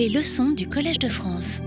[0.00, 1.60] Les leçons du Collège de France.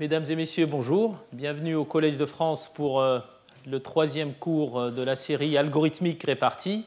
[0.00, 1.18] Mesdames et messieurs, bonjour.
[1.30, 3.18] Bienvenue au Collège de France pour euh,
[3.66, 6.86] le troisième cours euh, de la série algorithmique répartie.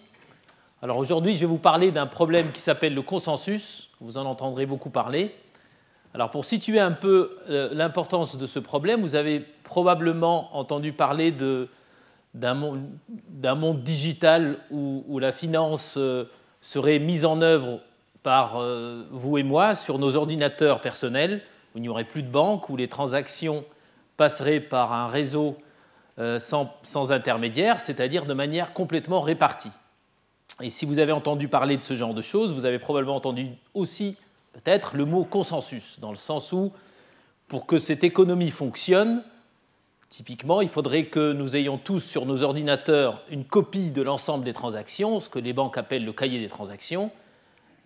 [0.81, 3.91] Alors aujourd'hui, je vais vous parler d'un problème qui s'appelle le consensus.
[4.01, 5.35] Vous en entendrez beaucoup parler.
[6.15, 11.31] Alors pour situer un peu euh, l'importance de ce problème, vous avez probablement entendu parler
[12.33, 15.99] d'un monde, digital où, la finance
[16.61, 17.79] serait mise en œuvre
[18.27, 21.41] par euh, vous et moi sur nos ordinateurs personnels,
[21.73, 23.63] où il n'y aurait plus de banque, où les transactions
[24.17, 25.55] passeraient par un réseau
[26.19, 29.71] euh, sans, sans, intermédiaire, c'est-à-dire de manière complètement répartie.
[30.61, 33.47] Et si vous avez entendu parler de ce genre de choses, vous avez probablement entendu
[33.73, 34.17] aussi
[34.51, 36.73] peut-être le mot consensus, dans le sens où
[37.47, 39.23] pour que cette économie fonctionne,
[40.09, 44.51] typiquement, il faudrait que nous ayons tous sur nos ordinateurs une copie de l'ensemble des
[44.51, 47.09] transactions, ce que les banques appellent le cahier des transactions,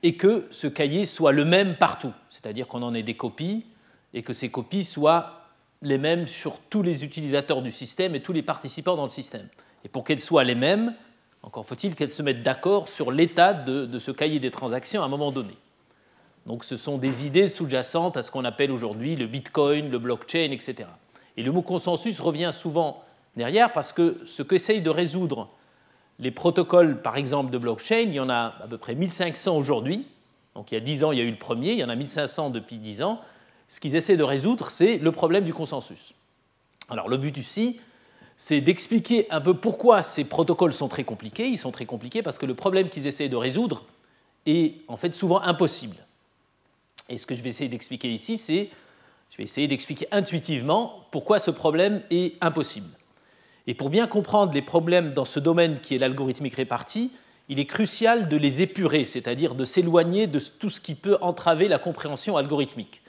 [0.03, 3.65] et que ce cahier soit le même partout, c'est-à-dire qu'on en ait des copies
[4.13, 5.41] et que ces copies soient
[5.81, 9.47] les mêmes sur tous les utilisateurs du système et tous les participants dans le système.
[9.83, 10.93] Et pour qu'elles soient les mêmes,
[11.43, 15.09] encore faut-il qu'elles se mettent d'accord sur l'état de, ce cahier des transactions à un
[15.09, 15.55] moment donné.
[16.45, 20.51] Donc ce sont des idées sous-jacentes à ce qu'on appelle aujourd'hui le Bitcoin, le blockchain,
[20.51, 20.87] etc.
[21.37, 23.03] Et le mot consensus revient souvent
[23.35, 25.49] derrière parce que ce qu'essaye de résoudre
[26.21, 30.05] les protocoles, par exemple, de blockchain, il y en a à peu près 1500 aujourd'hui.
[30.55, 31.89] Donc il y a 10 ans, il y a eu le premier, il y en
[31.89, 33.19] a 1500 depuis 10 ans.
[33.67, 36.13] Ce qu'ils essaient de résoudre, c'est le problème du consensus.
[36.89, 37.79] Alors le but ici,
[38.37, 41.47] c'est d'expliquer un peu pourquoi ces protocoles sont très compliqués.
[41.47, 43.85] Ils sont très compliqués parce que le problème qu'ils essaient de résoudre
[44.45, 45.95] est en fait souvent impossible.
[47.09, 48.69] Et ce que je vais essayer d'expliquer ici, c'est,
[49.31, 52.89] je vais essayer d'expliquer intuitivement pourquoi ce problème est impossible.
[53.67, 57.11] Et pour bien comprendre les problèmes dans ce domaine qui est l'algorithmique répartie,
[57.49, 61.67] il est crucial de les épurer, c'est-à-dire de s'éloigner de tout ce qui peut entraver
[61.67, 63.01] la compréhension algorithmique.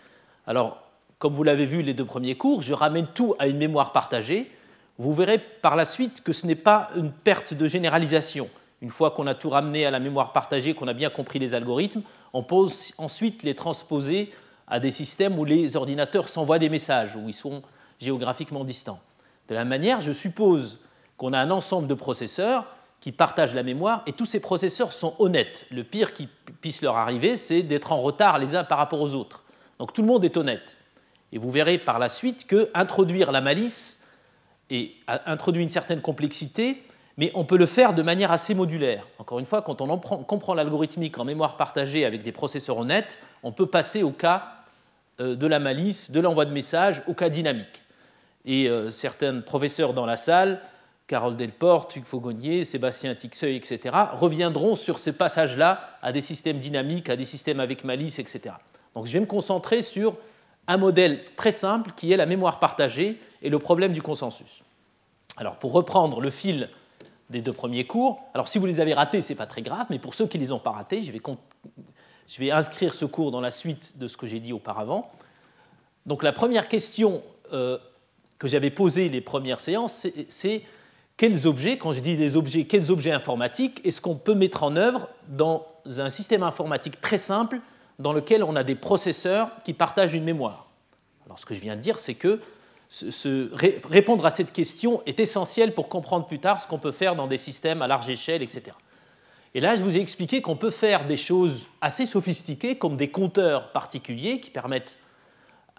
[0.47, 0.83] Alors,
[1.19, 4.51] comme vous l'avez vu les deux premiers cours, je ramène tout à une mémoire partagée.
[4.99, 8.51] Vous verrez par la suite que ce n'est pas une perte de généralisation.
[8.81, 11.55] Une fois qu'on a tout ramené à la mémoire partagée, qu'on a bien compris les
[11.55, 12.03] algorithmes,
[12.33, 12.67] on peut
[12.99, 14.31] ensuite les transposer
[14.67, 17.63] à des systèmes où les ordinateurs s'envoient des messages, où ils sont
[18.01, 18.99] géographiquement distants.
[19.53, 20.79] De la manière, je suppose
[21.19, 22.65] qu'on a un ensemble de processeurs
[23.01, 25.67] qui partagent la mémoire et tous ces processeurs sont honnêtes.
[25.71, 26.27] Le pire qui
[26.63, 29.45] puisse leur arriver, c'est d'être en retard les uns par rapport aux autres.
[29.79, 30.75] Donc tout le monde est honnête.
[31.33, 34.03] Et vous verrez par la suite que introduire la malice
[35.27, 36.83] introduit une certaine complexité,
[37.19, 39.07] mais on peut le faire de manière assez modulaire.
[39.19, 43.53] Encore une fois, quand on comprend l'algorithmique en mémoire partagée avec des processeurs honnêtes, on
[43.53, 44.63] peut passer au cas
[45.21, 47.82] euh, de la malice, de l'envoi de messages, au cas dynamique
[48.45, 50.61] et euh, certains professeurs dans la salle,
[51.07, 57.11] Carole Delporte, Hugues Faugonier, Sébastien Tixeuil, etc., reviendront sur ces passages-là à des systèmes dynamiques,
[57.11, 58.55] à des systèmes avec malice, etc.
[58.95, 60.17] Donc je vais me concentrer sur
[60.67, 64.63] un modèle très simple qui est la mémoire partagée et le problème du consensus.
[65.37, 66.69] Alors pour reprendre le fil
[67.31, 69.87] des deux premiers cours, alors si vous les avez ratés, ce n'est pas très grave,
[69.91, 71.21] mais pour ceux qui ne les ont pas ratés, je vais,
[72.29, 75.11] je vais, inscrire ce cours dans la suite de ce que j'ai dit auparavant.
[76.07, 77.79] Donc la première question euh,
[78.43, 80.63] que j'avais posé les premières séances, c'est
[81.17, 84.75] quels objets, quand je dis des objets, quels objets informatiques est-ce qu'on peut mettre en
[84.75, 85.65] œuvre dans
[85.99, 87.61] un système informatique très simple
[88.01, 90.67] dans lequel on a des processeurs qui partagent une mémoire?
[91.25, 92.41] Alors ce que je viens de dire, c'est que
[93.89, 97.29] répondre à cette question est essentiel pour comprendre plus tard ce qu'on peut faire dans
[97.29, 98.73] des systèmes à large échelle, etc.
[99.55, 103.09] Et là, je vous ai expliqué qu'on peut faire des choses assez sophistiquées, comme des
[103.09, 104.99] compteurs particuliers qui permettent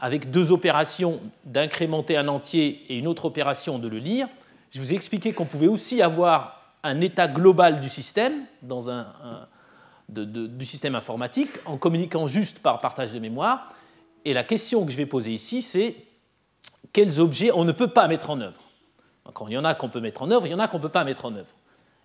[0.03, 4.27] avec deux opérations d'incrémenter un entier et une autre opération de le lire.
[4.71, 9.07] Je vous ai expliqué qu'on pouvait aussi avoir un état global du système, dans un,
[10.09, 13.73] du système informatique, en communiquant juste par partage de mémoire.
[14.25, 15.95] Et la question que je vais poser ici, c'est
[16.91, 18.59] quels objets on ne peut pas mettre en œuvre.
[19.33, 20.79] Quand il y en a qu'on peut mettre en œuvre, il y en a qu'on
[20.79, 21.55] ne peut pas mettre en œuvre.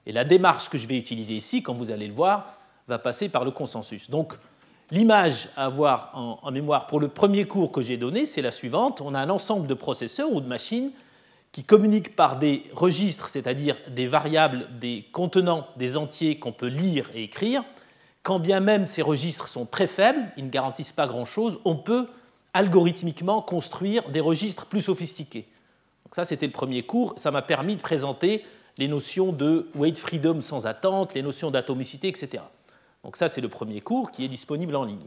[0.07, 3.29] Et la démarche que je vais utiliser ici, comme vous allez le voir, va passer
[3.29, 4.09] par le consensus.
[4.09, 4.35] Donc,
[4.91, 9.03] L'image à avoir en, mémoire pour le premier cours que j'ai donné, c'est la suivante.
[9.03, 10.93] On a un ensemble de processeurs ou de machines
[11.53, 17.11] qui communiquent par des registres, c'est-à-dire des variables, des contenants, des entiers qu'on peut lire
[17.15, 17.65] et écrire.
[18.23, 22.07] Quand bien même ces registres sont très faibles, ils ne garantissent pas grand-chose, on peut
[22.55, 25.47] algorithmiquement construire des registres plus sophistiqués.
[26.05, 27.13] Donc ça, c'était le premier cours.
[27.19, 28.43] Ça m'a permis de présenter
[28.79, 32.43] les notions de weight freedom sans attente, les notions d'atomicité, etc.
[33.05, 35.07] Donc ça, c'est le premier cours qui est disponible en ligne.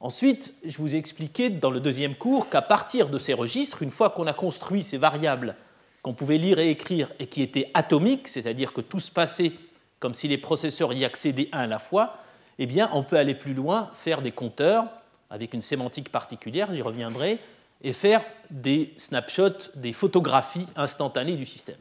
[0.00, 3.90] Ensuite, je vous ai expliqué dans le deuxième cours qu'à partir de ces registres, une
[3.90, 5.56] fois qu'on a construit ces variables
[6.02, 9.52] qu'on pouvait lire et écrire et qui étaient atomiques, c'est-à-dire que tout se passait
[9.98, 12.18] comme si les processeurs y accédaient un à la fois,
[12.58, 14.86] eh bien, on peut aller plus loin, faire des compteurs
[15.30, 17.38] avec une sémantique particulière, j'y reviendrai,
[17.82, 21.76] et faire des snapshots, des photographies instantanées du système.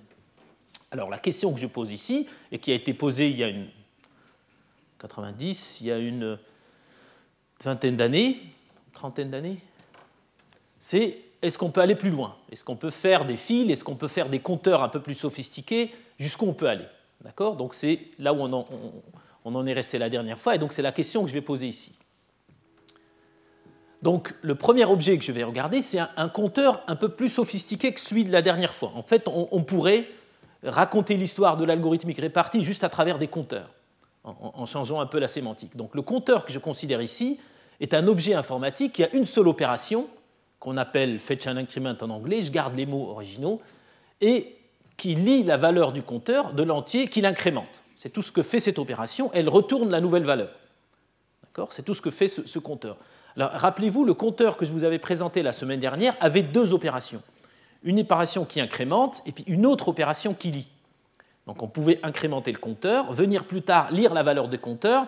[0.92, 3.48] Alors la question que je pose ici, et qui a été posée il y a
[3.48, 3.68] une
[5.00, 6.38] 90, il y a une
[7.64, 8.40] vingtaine d'années,
[8.94, 9.60] trentaine d'années,
[10.80, 12.36] c'est est-ce qu'on peut aller plus loin?
[12.52, 13.72] Est-ce qu'on peut faire des fils?
[13.72, 15.92] Est-ce qu'on peut faire des compteurs un peu plus sophistiqués?
[16.20, 16.88] Jusqu'où on peut aller?
[17.22, 17.56] D'accord?
[17.56, 18.68] Donc c'est là où on en,
[19.46, 21.42] on en est resté la dernière fois, et donc c'est la question que je vais
[21.42, 21.94] poser ici.
[24.02, 27.94] Donc le premier objet que je vais regarder, c'est un, compteur un peu plus sophistiqué
[27.94, 28.92] que celui de la dernière fois.
[28.96, 30.08] En fait, on, pourrait
[30.64, 33.70] raconter l'histoire de l'algorithmique répartie juste à travers des compteurs,
[34.28, 35.76] en, changeant un peu la sémantique.
[35.76, 37.40] Donc le compteur que je considère ici
[37.80, 40.08] est un objet informatique qui a une seule opération,
[40.60, 43.62] qu'on appelle fetch and increment en anglais, je garde les mots originaux,
[44.22, 44.56] et
[44.98, 47.84] qui lit la valeur du compteur de l'entier qu'il incrémente.
[47.96, 50.50] C'est tout ce que fait cette opération, elle retourne la nouvelle valeur.
[51.70, 52.98] C'est tout ce que fait ce compteur
[53.38, 57.22] rappelez-vous, le compteur que je vous avais présenté la semaine dernière avait deux opérations.
[57.84, 60.68] Une opération qui incrémente et puis une autre opération qui lit.
[61.48, 65.08] Donc on pouvait incrémenter le compteur, venir plus tard lire la valeur du compteur,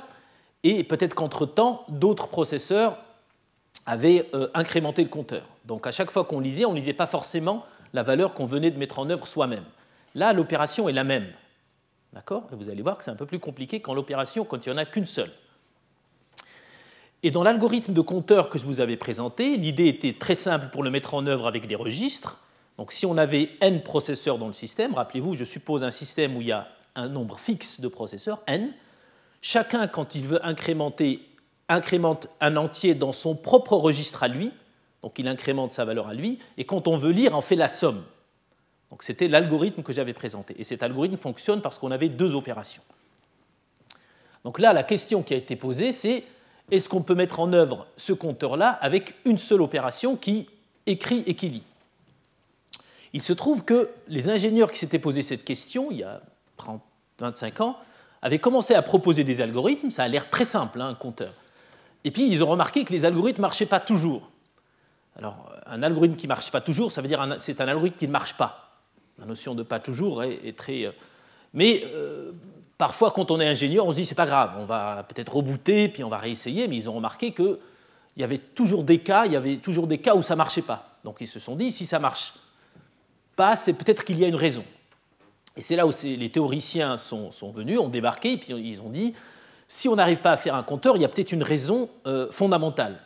[0.63, 2.97] et peut-être qu'entre-temps, d'autres processeurs
[3.85, 5.43] avaient euh, incrémenté le compteur.
[5.65, 8.71] Donc à chaque fois qu'on lisait, on ne lisait pas forcément la valeur qu'on venait
[8.71, 9.63] de mettre en œuvre soi-même.
[10.15, 11.27] Là, l'opération est la même.
[12.13, 12.47] D'accord?
[12.51, 14.77] Vous allez voir que c'est un peu plus compliqué quand l'opération, quand il n'y en
[14.77, 15.31] a qu'une seule.
[17.21, 20.83] Et dans l'algorithme de compteur que je vous avais présenté, l'idée était très simple pour
[20.83, 22.39] le mettre en œuvre avec des registres.
[22.79, 26.41] Donc si on avait n processeurs dans le système, rappelez-vous, je suppose un système où
[26.41, 28.71] il y a un nombre fixe de processeurs, n,
[29.41, 31.19] chacun, quand il veut incrémenter,
[31.67, 34.53] incrémente un entier dans son propre registre à lui,
[35.03, 37.67] donc il incrémente sa valeur à lui, et quand on veut lire, on fait la
[37.67, 38.01] somme.
[38.91, 40.55] Donc c'était l'algorithme que j'avais présenté.
[40.57, 42.83] Et cet algorithme fonctionne parce qu'on avait deux opérations.
[44.45, 46.23] Donc là, la question qui a été posée, c'est
[46.71, 50.47] est-ce qu'on peut mettre en œuvre ce compteur-là avec une seule opération qui
[50.85, 51.63] écrit et qui lit?
[53.13, 56.21] Il se trouve que les ingénieurs qui s'étaient posé cette question il y a
[56.57, 56.81] 30,
[57.19, 57.77] 25 ans
[58.21, 61.33] avaient commencé à proposer des algorithmes, ça a l'air très simple, hein, un compteur.
[62.03, 64.29] Et puis ils ont remarqué que les algorithmes ne marchaient pas toujours.
[65.17, 68.07] Alors, un algorithme qui ne marche pas toujours, ça veut dire c'est un algorithme qui
[68.07, 68.69] ne marche pas.
[69.17, 70.85] La notion de pas toujours est, très.
[70.85, 70.91] Euh,
[71.53, 72.31] mais euh,
[72.77, 75.89] parfois, quand on est ingénieur, on se dit c'est pas grave, on va peut-être rebooter,
[75.89, 77.57] puis on va réessayer, mais ils ont remarqué qu'il
[78.17, 80.97] y avait toujours des cas, il y avait toujours des cas où ça marchait pas.
[81.03, 82.33] Donc ils se sont dit si ça marche
[83.55, 84.63] c'est peut-être qu'il y a une raison.
[85.55, 89.13] Et c'est là où les théoriciens sont, venus, ont débarqué, et puis ils ont dit
[89.67, 92.31] si on n'arrive pas à faire un compteur, il y a peut-être une raison euh,
[92.31, 92.99] fondamentale.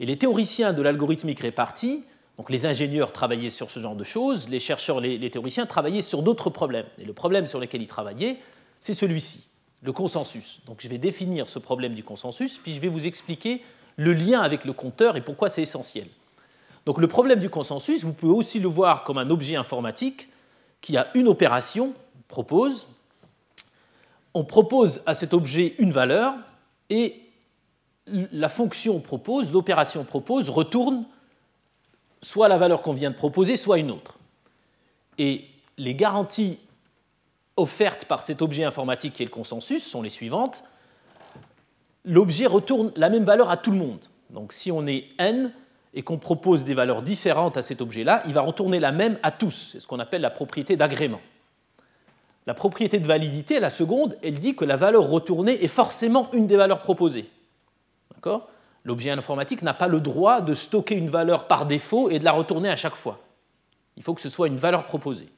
[0.00, 2.02] Et les théoriciens de l'algorithmique répartie,
[2.36, 6.02] donc les ingénieurs travaillaient sur ce genre de choses, les chercheurs, les, les théoriciens travaillaient
[6.02, 6.86] sur d'autres problèmes.
[6.98, 8.38] Et le problème sur lequel ils travaillaient,
[8.80, 9.46] c'est celui-ci,
[9.82, 10.60] le consensus.
[10.66, 13.62] Donc je vais définir ce problème du consensus, puis je vais vous expliquer
[13.96, 16.06] le lien avec le compteur et pourquoi c'est essentiel.
[16.86, 20.28] Donc le problème du consensus, vous pouvez aussi le voir comme un objet informatique
[20.80, 21.94] qui a une opération,
[22.28, 22.86] propose.
[24.34, 26.34] On propose à cet objet une valeur
[26.90, 27.20] et
[28.06, 31.06] la fonction propose, l'opération propose, retourne
[32.20, 34.18] soit la valeur qu'on vient de proposer, soit une autre.
[35.18, 35.46] Et
[35.78, 36.58] les garanties
[37.56, 40.64] offertes par cet objet informatique qui est le consensus sont les suivantes.
[42.04, 44.00] L'objet retourne la même valeur à tout le monde.
[44.30, 45.52] Donc si on est n
[45.94, 49.30] et qu'on propose des valeurs différentes à cet objet-là, il va retourner la même à
[49.30, 49.70] tous.
[49.72, 51.20] C'est ce qu'on appelle la propriété d'agrément.
[52.46, 56.46] La propriété de validité, la seconde, elle dit que la valeur retournée est forcément une
[56.46, 57.30] des valeurs proposées.
[58.84, 62.32] L'objet informatique n'a pas le droit de stocker une valeur par défaut et de la
[62.32, 63.20] retourner à chaque fois.
[63.96, 65.28] Il faut que ce soit une valeur proposée.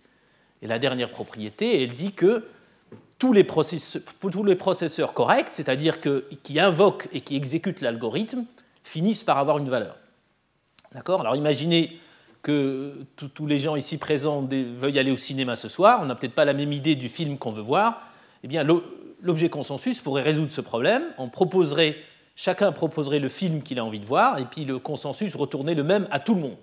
[0.63, 2.47] Et la dernière propriété, elle dit que
[3.19, 8.47] tous les processeurs, corrects, c'est-à-dire qui invoquent et qui exécutent l'algorithme,
[8.83, 9.97] finissent par avoir une valeur.
[10.93, 11.99] D'accord Alors imaginez
[12.43, 16.35] que tous les gens ici présents veuillent aller au cinéma ce soir, on n'a peut-être
[16.35, 18.03] pas la même idée du film qu'on veut voir.
[18.45, 18.65] Eh bien,
[19.21, 21.03] l'objet consensus pourrait résoudre ce problème.
[21.19, 21.97] On proposerait,
[22.37, 25.83] chacun proposerait le film qu'il a envie de voir, et puis le consensus retournerait le
[25.83, 26.57] même à tout le monde.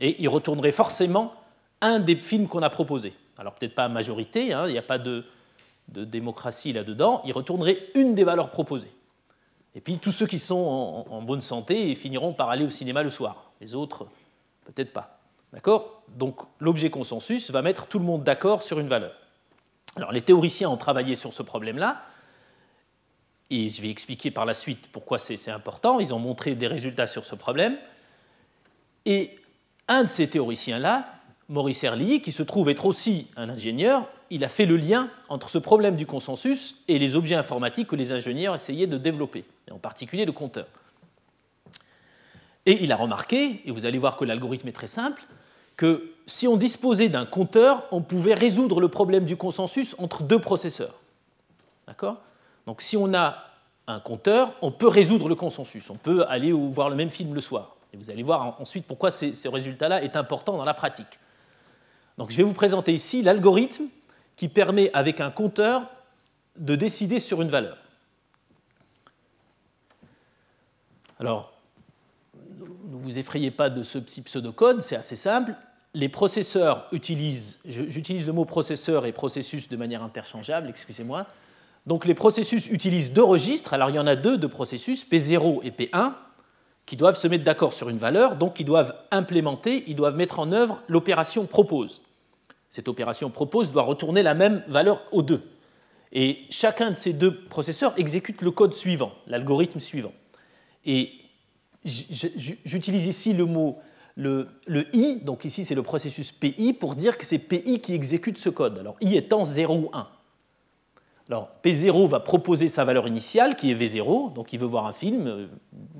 [0.00, 1.34] Et il retournerait forcément
[1.80, 3.12] un des films qu'on a proposés.
[3.38, 5.24] Alors peut-être pas majorité, hein, il n'y a pas de,
[5.88, 8.90] démocratie là-dedans, il retournerait une des valeurs proposées.
[9.78, 13.10] Et puis tous ceux qui sont en, bonne santé finiront par aller au cinéma le
[13.10, 13.52] soir.
[13.60, 14.08] Les autres,
[14.64, 15.20] peut-être pas.
[15.52, 16.02] D'accord?
[16.08, 19.12] Donc l'objet consensus va mettre tout le monde d'accord sur une valeur.
[19.94, 21.98] Alors les théoriciens ont travaillé sur ce problème-là,
[23.50, 26.00] et je vais expliquer par la suite pourquoi c'est important.
[26.00, 27.78] Ils ont montré des résultats sur ce problème.
[29.06, 29.38] Et
[29.86, 31.06] un de ces théoriciens-là
[31.48, 35.48] Maurice Herlihy, qui se trouve être aussi un ingénieur, il a fait le lien entre
[35.48, 39.72] ce problème du consensus et les objets informatiques que les ingénieurs essayaient de développer, et
[39.72, 40.66] en particulier le compteur.
[42.66, 45.22] Et il a remarqué, et vous allez voir que l'algorithme est très simple,
[45.78, 50.40] que si on disposait d'un compteur, on pouvait résoudre le problème du consensus entre deux
[50.40, 50.96] processeurs.
[51.86, 52.18] D'accord?
[52.66, 53.44] Donc si on a
[53.86, 55.88] un compteur, on peut résoudre le consensus.
[55.88, 57.76] On peut aller voir le même film le soir.
[57.94, 61.18] Et vous allez voir ensuite pourquoi ce résultat-là est important dans la pratique.
[62.18, 63.84] Donc je vais vous présenter ici l'algorithme
[64.36, 65.88] qui permet avec un compteur
[66.56, 67.78] de décider sur une valeur.
[71.20, 71.52] Alors,
[72.90, 75.54] ne vous effrayez pas de ce pseudocode, c'est assez simple.
[75.94, 81.26] Les processeurs utilisent, j'utilise le mot processeur et processus de manière interchangeable, excusez-moi.
[81.86, 85.60] Donc les processus utilisent deux registres, alors il y en a deux de processus, P0
[85.62, 86.12] et P1,
[86.84, 90.38] qui doivent se mettre d'accord sur une valeur, donc ils doivent implémenter, ils doivent mettre
[90.38, 92.02] en œuvre l'opération propose.
[92.70, 95.42] Cette opération propose doit retourner la même valeur aux deux.
[96.12, 100.12] Et chacun de ces deux processeurs exécute le code suivant, l'algorithme suivant.
[100.84, 101.12] Et
[101.84, 103.78] j'utilise ici le mot
[104.18, 104.48] le,
[104.92, 108.48] i, donc ici c'est le processus PI, pour dire que c'est PI qui exécute ce
[108.48, 108.78] code.
[108.78, 110.08] Alors i étant 0 ou 1.
[111.28, 114.92] Alors P0 va proposer sa valeur initiale qui est V0, donc il veut voir un
[114.92, 115.48] film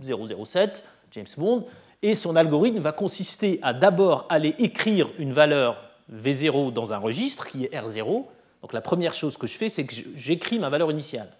[0.02, 0.80] 007, euh,
[1.12, 1.66] James Bond,
[2.02, 7.46] et son algorithme va consister à d'abord aller écrire une valeur V0 dans un registre
[7.46, 8.24] qui est R0.
[8.62, 11.30] Donc la première chose que je fais, c'est que j'écris ma valeur initiale.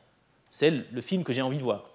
[0.51, 1.91] C'est le film que j'ai envie de voir.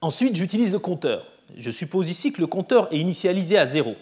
[0.00, 1.26] Ensuite, j'utilise le compteur.
[1.56, 3.96] Je suppose ici que le compteur est initialisé à 0.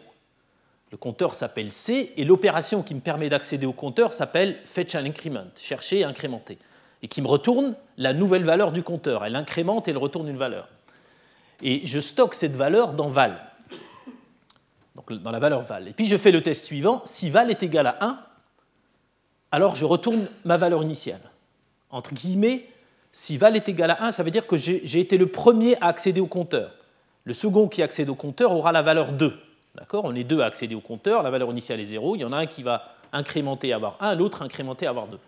[0.91, 5.05] Le compteur s'appelle C et l'opération qui me permet d'accéder au compteur s'appelle fetch and
[5.05, 6.59] increment, chercher et incrémenter,
[7.03, 9.25] et qui me retourne la nouvelle valeur du compteur.
[9.25, 10.69] Elle incrémente et elle retourne une valeur.
[11.63, 13.46] Et je stocke cette valeur dans val
[14.97, 15.89] donc dans la valeur val.
[15.89, 18.19] Et puis je fais le test suivant, si val est égal à 1,
[19.53, 21.21] alors je retourne ma valeur initiale.
[21.91, 22.67] Entre guillemets,
[23.13, 25.87] si val est égal à 1, ça veut dire que j'ai été le premier à
[25.87, 26.73] accéder au compteur.
[27.25, 29.39] Le second qui accède au compteur aura la valeur 2.
[29.75, 30.05] D'accord?
[30.07, 32.33] On est deux à accéder au compteur, la valeur initiale est 0, il y en
[32.33, 35.19] a un qui va incrémenter à avoir 1, l'autre incrémenter à avoir 2.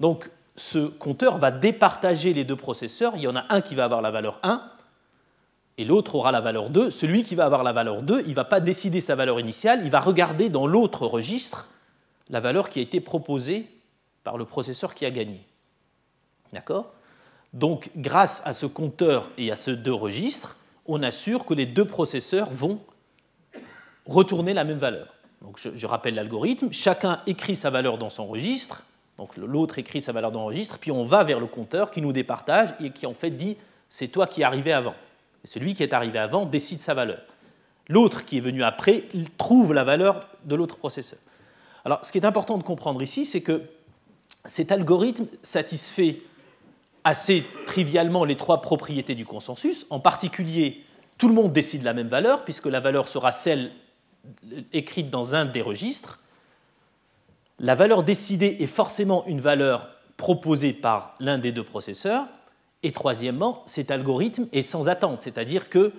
[0.00, 3.84] Donc ce compteur va départager les deux processeurs, il y en a un qui va
[3.84, 4.60] avoir la valeur 1,
[5.78, 6.90] et l'autre aura la valeur 2.
[6.90, 9.80] Celui qui va avoir la valeur 2, il ne va pas décider sa valeur initiale,
[9.84, 11.68] il va regarder dans l'autre registre
[12.28, 13.66] la valeur qui a été proposée
[14.24, 15.40] par le processeur qui a gagné.
[16.52, 16.92] D'accord?
[17.52, 21.84] Donc, grâce à ce compteur et à ces deux registres, on assure que les deux
[21.84, 22.80] processeurs vont
[24.06, 25.14] retourner la même valeur.
[25.40, 26.72] Donc, je, rappelle l'algorithme.
[26.72, 28.82] Chacun écrit sa valeur dans son registre.
[29.16, 30.78] Donc, l'autre écrit sa valeur dans le registre.
[30.78, 33.56] Puis, on va vers le compteur qui nous départage et qui, en fait, dit
[33.88, 34.72] c'est toi qui es arrivé
[35.44, 37.20] Celui qui est arrivé avant décide sa valeur.
[37.88, 39.04] L'autre qui est venu après
[39.38, 41.18] trouve la valeur de l'autre processeur.
[41.84, 43.62] Alors, ce qui est important de comprendre ici, c'est que
[44.44, 46.20] cet algorithme satisfait
[47.04, 49.86] assez trivialement les trois propriétés du consensus.
[49.88, 50.84] En particulier,
[51.16, 53.72] tout le monde décide la même valeur, puisque la valeur sera celle
[54.72, 56.20] écrite dans un des registres.
[57.58, 62.26] La valeur décidée est forcément une valeur proposée par l'un des deux processeurs.
[62.82, 65.92] Et troisièmement, cet algorithme est sans attente, c'est-à-dire que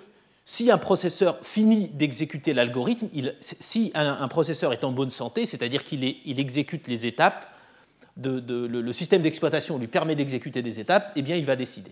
[0.45, 3.07] si un processeur finit d'exécuter l'algorithme,
[3.41, 7.45] si un, processeur est en bonne santé, c'est-à-dire qu'il exécute les étapes,
[8.17, 11.91] le, système d'exploitation lui permet d'exécuter des étapes, eh bien il va décider.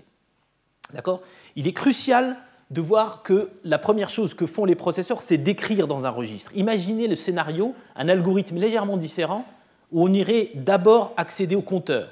[0.94, 1.22] D'accord?
[1.56, 2.38] Il est crucial
[2.72, 6.52] de voir que la première chose que font les processeurs, c'est d'écrire dans un registre.
[6.56, 9.46] Imaginez le scénario, un algorithme légèrement différent,
[9.92, 12.10] où on irait d'abord accéder au compteur.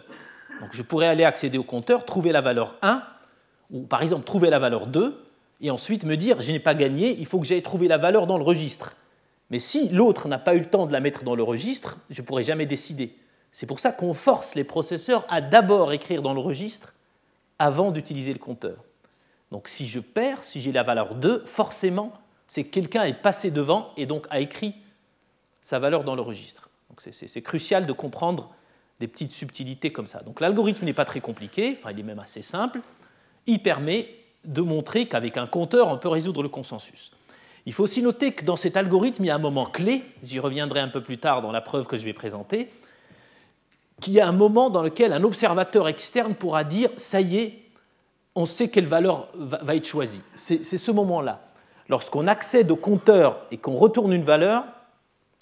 [0.61, 3.03] Donc je pourrais aller accéder au compteur, trouver la valeur 1,
[3.71, 5.21] ou par exemple trouver la valeur 2,
[5.61, 8.27] et ensuite me dire, je n'ai pas gagné, il faut que j'aille trouver la valeur
[8.27, 8.95] dans le registre.
[9.49, 12.21] Mais si l'autre n'a pas eu le temps de la mettre dans le registre, je
[12.21, 13.15] ne pourrai jamais décider.
[13.51, 16.93] C'est pour ça qu'on force les processeurs à d'abord écrire dans le registre
[17.57, 18.83] avant d'utiliser le compteur.
[19.51, 22.11] Donc si je perds, si j'ai la valeur 2, forcément,
[22.47, 24.75] c'est que quelqu'un est passé devant et donc a écrit
[25.61, 26.69] sa valeur dans le registre.
[27.11, 28.53] C'est crucial de comprendre
[28.99, 30.21] des petites subtilités comme ça.
[30.21, 32.81] Donc l'algorithme n'est pas très compliqué, enfin il est même assez simple.
[33.45, 34.09] Il permet
[34.45, 37.11] de montrer qu'avec un compteur, on peut résoudre le consensus.
[37.65, 40.39] Il faut aussi noter que dans cet algorithme, il y a un moment clé, j'y
[40.39, 42.69] reviendrai un peu plus tard dans la preuve que je vais présenter,
[44.01, 47.61] qu'il y a un moment dans lequel un observateur externe pourra dire⁇ ça y est,
[48.35, 50.21] on sait quelle valeur va être choisie⁇
[50.63, 51.41] C'est ce moment-là.
[51.87, 54.65] Lorsqu'on accède au compteur et qu'on retourne une valeur,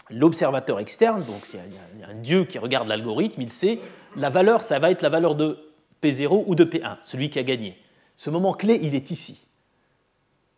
[0.10, 3.80] l'observateur externe, donc c'est un, dieu qui regarde l'algorithme, il sait
[4.16, 5.58] la valeur, ça va être la valeur de
[6.02, 7.78] P0 ou de P1, celui qui a gagné.
[8.16, 9.40] Ce moment clé, il est ici.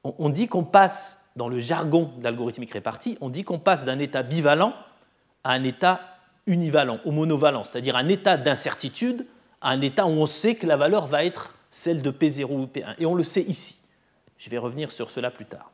[0.03, 3.97] On, dit qu'on passe dans le jargon de l'algorithmique répartie, on dit qu'on passe d'un
[3.97, 4.73] état bivalent
[5.43, 6.01] à un état
[6.45, 9.25] univalent ou monovalent, c'est-à-dire un état d'incertitude
[9.61, 12.65] à un état où on sait que la valeur va être celle de P0 ou
[12.65, 12.95] P1.
[12.99, 13.75] Et on le sait ici.
[14.37, 15.71] Je vais revenir sur cela plus tard.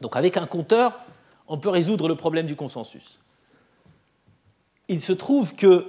[0.00, 0.98] Donc avec un compteur,
[1.52, 3.18] on peut résoudre le problème du consensus.
[4.88, 5.86] Il se trouve que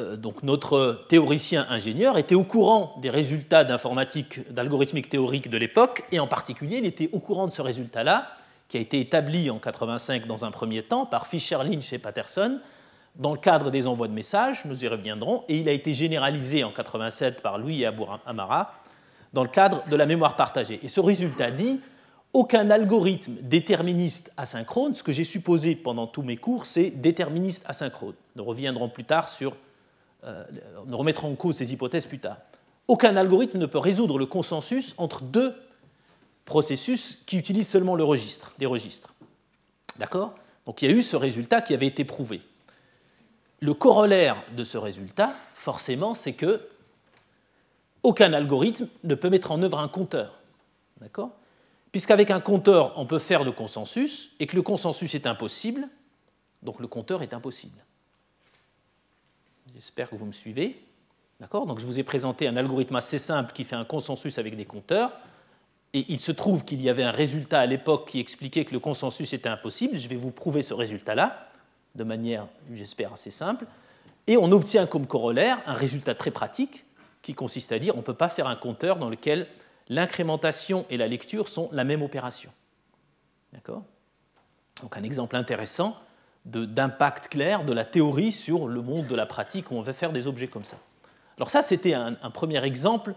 [0.00, 6.18] euh, notre théoricien ingénieur était au courant des résultats d'informatique, d'algorithmique théorique de l'époque, et
[6.18, 8.32] en particulier, il était au courant de ce résultat-là,
[8.66, 12.58] qui a été établi en 85 dans un premier temps par Fisher, Lynch et Patterson,
[13.14, 16.64] dans le cadre des envois de messages, nous y reviendrons, et il a été généralisé
[16.64, 17.86] en 87 par Louis et
[18.26, 18.74] Amara
[19.32, 20.80] dans le cadre de la mémoire partagée.
[20.82, 21.78] Et ce résultat dit
[22.32, 28.14] aucun algorithme déterministe asynchrone, ce que j'ai supposé pendant tous mes cours, c'est déterministe asynchrone.
[28.36, 29.56] Nous reviendrons plus tard sur
[30.24, 30.44] euh,
[30.86, 32.36] nous remettrons en cause ces hypothèses plus tard.
[32.88, 35.54] Aucun algorithme ne peut résoudre le consensus entre deux
[36.44, 39.14] processus qui utilisent seulement le registre, des registres.
[39.98, 40.34] D'accord?
[40.66, 42.42] Donc il y a eu ce résultat qui avait été prouvé.
[43.60, 46.68] Le corollaire de ce résultat, forcément, c'est que
[48.02, 50.38] aucun algorithme ne peut mettre en œuvre un compteur.
[51.00, 51.30] D'accord?
[51.92, 55.88] Puisqu'avec un compteur, on peut faire le consensus, et que le consensus est impossible,
[56.62, 57.78] donc le compteur est impossible.
[59.74, 60.80] J'espère que vous me suivez.
[61.40, 61.66] D'accord?
[61.66, 64.66] Donc je vous ai présenté un algorithme assez simple qui fait un consensus avec des
[64.66, 65.12] compteurs.
[65.94, 68.78] Et il se trouve qu'il y avait un résultat à l'époque qui expliquait que le
[68.78, 69.96] consensus était impossible.
[69.96, 71.48] Je vais vous prouver ce résultat-là
[71.94, 73.66] de manière, j'espère, assez simple.
[74.26, 76.84] Et on obtient comme corollaire un résultat très pratique
[77.22, 79.46] qui consiste à dire on ne peut pas faire un compteur dans lequel
[79.90, 82.50] l'incrémentation et la lecture sont la même opération.
[83.52, 83.82] D'accord?
[84.82, 85.96] Donc un exemple intéressant
[86.46, 90.12] d'impact clair de la théorie sur le monde de la pratique où on veut faire
[90.12, 90.78] des objets comme ça.
[91.36, 93.14] Alors ça, c'était un, premier exemple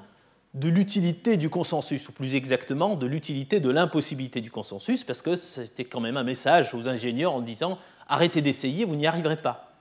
[0.53, 5.35] de l'utilité du consensus, ou plus exactement de l'utilité de l'impossibilité du consensus, parce que
[5.35, 7.77] c'était quand même un message aux ingénieurs en disant
[8.07, 9.73] arrêtez d'essayer, vous n'y arriverez pas.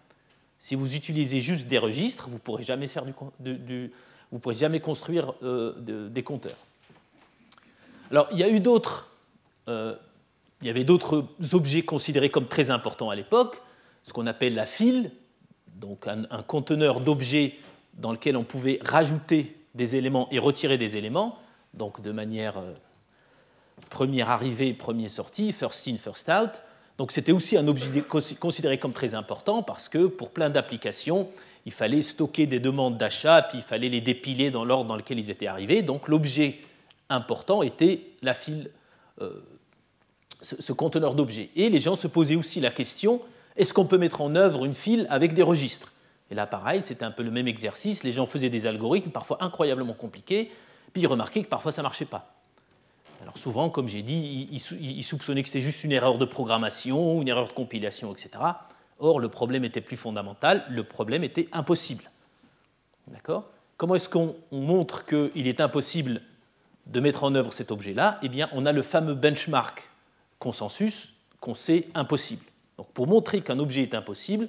[0.58, 2.88] Si vous utilisez juste des registres, vous ne pourrez jamais,
[3.40, 3.92] du,
[4.40, 6.56] pourrez jamais construire euh, des compteurs.
[8.12, 9.10] Alors, il y a eu d'autres
[9.68, 9.94] euh,
[10.62, 13.60] il y avait d'autres objets considérés comme très importants à l'époque,
[14.04, 15.10] ce qu'on appelle la file,
[15.74, 17.56] donc un, conteneur d'objets
[17.94, 21.36] dans lequel on pouvait rajouter des éléments et retirer des éléments,
[21.74, 22.72] donc de manière euh,
[23.90, 26.62] première arrivée, première sortie, first in, first out.
[26.96, 28.02] Donc c'était aussi un objet
[28.38, 31.28] considéré comme très important parce que pour plein d'applications,
[31.66, 35.18] il fallait stocker des demandes d'achat, puis il fallait les dépiler dans l'ordre dans lequel
[35.18, 35.82] ils étaient arrivés.
[35.82, 36.60] Donc l'objet
[37.12, 38.70] important était la file
[39.20, 39.42] euh,
[40.40, 41.50] ce, conteneur d'objets.
[41.56, 43.20] Et les gens se posaient aussi la question,
[43.56, 45.92] est-ce qu'on peut mettre en œuvre une file avec des registres?
[46.30, 48.02] Et là, pareil, c'était un peu le même exercice.
[48.04, 50.50] Les gens faisaient des algorithmes, parfois incroyablement compliqués,
[50.92, 52.34] puis ils remarquaient que parfois ça ne marchait pas.
[53.20, 57.28] Alors souvent, comme j'ai dit, ils soupçonnaient que c'était juste une erreur de programmation, une
[57.28, 58.30] erreur de compilation, etc.
[58.98, 62.10] Or, le problème était plus fondamental, le problème était impossible.
[63.06, 63.48] D'accord?
[63.76, 66.22] Comment est-ce qu'on montre qu'il est impossible
[66.86, 69.88] de mettre en œuvre cet objet-là Eh bien, on a le fameux benchmark
[70.38, 72.44] consensus qu'on sait impossible.
[72.78, 74.48] Donc pour montrer qu'un objet est impossible,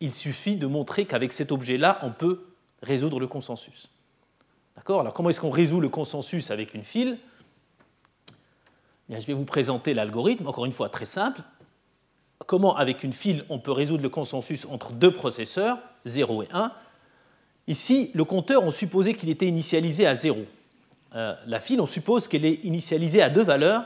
[0.00, 2.44] il suffit de montrer qu'avec cet objet-là, on peut
[2.82, 3.90] résoudre le consensus.
[4.76, 5.00] D'accord?
[5.00, 7.18] Alors comment est-ce qu'on résout le consensus avec une file?
[9.08, 11.42] Je vais vous présenter l'algorithme, encore une fois très simple.
[12.46, 16.72] Comment avec une file on peut résoudre le consensus entre deux processeurs, 0 et 1
[17.66, 20.44] Ici, le compteur, on supposait qu'il était initialisé à 0.
[21.14, 23.84] Euh, la file, on suppose qu'elle est initialisée à deux valeurs,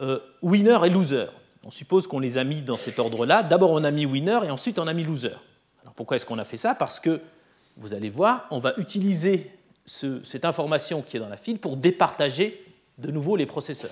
[0.00, 1.26] euh, winner et loser.
[1.64, 3.42] On suppose qu'on les a mis dans cet ordre-là.
[3.42, 5.36] D'abord, on a mis winner et ensuite, on a mis loser.
[5.82, 6.74] Alors, pourquoi est-ce qu'on a fait ça?
[6.74, 7.20] Parce que,
[7.76, 9.50] vous allez voir, on va utiliser
[9.84, 12.64] cette information qui est dans la file pour départager
[12.98, 13.90] de nouveau les processeurs.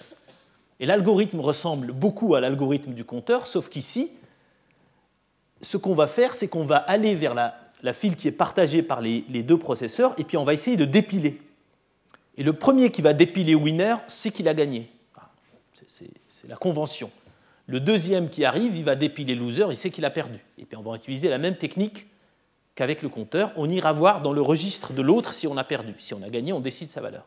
[0.81, 4.11] Et l'algorithme ressemble beaucoup à l'algorithme du compteur, sauf qu'ici,
[5.61, 9.01] ce qu'on va faire, c'est qu'on va aller vers la, file qui est partagée par
[9.01, 11.40] les, les, deux processeurs, et puis on va essayer de dépiler.
[12.37, 14.90] Et le premier qui va dépiler winner, c'est qu'il a gagné
[16.42, 17.11] c'est la convention.
[17.66, 20.40] Le deuxième qui arrive, il va dépiler loser, il sait qu'il a perdu.
[20.59, 22.07] Et puis on va utiliser la même technique
[22.75, 23.53] qu'avec le compteur.
[23.57, 25.95] On ira voir dans le registre de l'autre si on a perdu.
[25.99, 27.25] Si on a gagné, on décide sa valeur.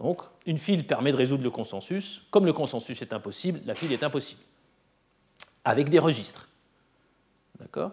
[0.00, 2.26] Donc, une file permet de résoudre le consensus.
[2.30, 4.40] Comme le consensus est impossible, la file est impossible.
[5.64, 6.48] Avec des registres.
[7.60, 7.92] D'accord?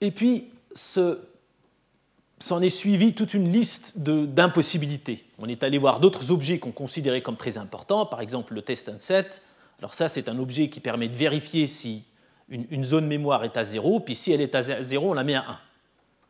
[0.00, 5.24] Et puis, s'en est suivi toute une liste d'impossibilités.
[5.38, 8.88] On est allé voir d'autres objets qu'on considérait comme très importants, par exemple le test
[8.88, 9.42] and set.
[9.78, 12.04] Alors ça, c'est un objet qui permet de vérifier si
[12.48, 15.36] une, zone mémoire est à 0, puis si elle est à 0, on la met
[15.36, 15.58] à 1.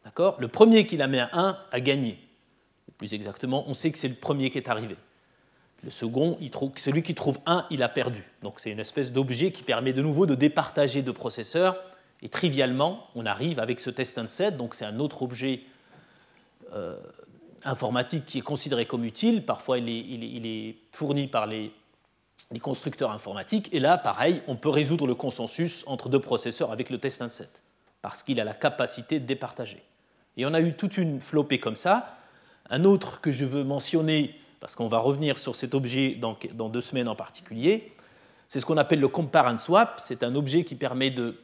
[0.05, 0.37] D'accord?
[0.39, 2.19] Le premier qui la met à 1 a gagné.
[2.99, 4.97] Plus exactement, on sait que c'est le premier qui est arrivé.
[5.83, 6.39] Le second,
[6.77, 8.23] celui qui trouve 1, il a perdu.
[8.43, 11.79] Donc c'est une espèce d'objet qui permet de nouveau de départager deux processeurs.
[12.23, 15.63] Et trivialement, on arrive avec ce test set, donc c'est un autre objet
[16.73, 16.99] euh,
[17.65, 19.45] informatique qui est considéré comme utile.
[19.45, 21.73] Parfois, il est, fourni par les,
[22.61, 23.69] constructeurs informatiques.
[23.73, 27.63] Et là, pareil, on peut résoudre le consensus entre deux processeurs avec le test set,
[28.03, 29.83] parce qu'il a la capacité de départager.
[30.37, 32.17] Et on a eu toute une flopée comme ça.
[32.69, 36.81] Un autre que je veux mentionner parce qu'on va revenir sur cet objet dans, deux
[36.83, 37.93] semaines en particulier.
[38.49, 39.95] C'est ce qu'on appelle le compare and swap.
[39.99, 41.41] C'est un objet qui permet de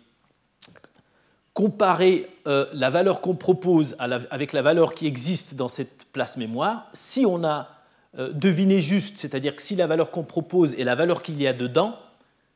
[1.57, 6.91] comparer euh, la valeur qu'on propose avec la valeur qui existe dans cette place mémoire.
[6.93, 7.71] Si on a
[8.19, 11.47] euh, deviné juste, c'est-à-dire que si la valeur qu'on propose est la valeur qu'il y
[11.47, 11.97] a dedans,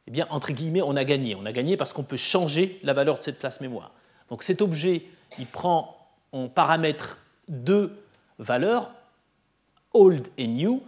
[0.06, 1.34] eh bien, entre guillemets, on a gagné.
[1.34, 3.92] On a gagné parce qu'on peut changer la valeur de cette place mémoire.
[4.28, 5.06] Donc cet objet,
[5.38, 5.96] il prend
[6.32, 7.96] en paramètre deux
[8.38, 8.90] valeurs,
[9.94, 10.82] old et new,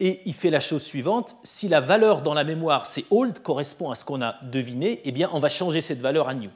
[0.00, 3.92] et il fait la chose suivante, si la valeur dans la mémoire c'est old, correspond
[3.92, 6.50] à ce qu'on a deviné, eh bien on va changer cette valeur à new.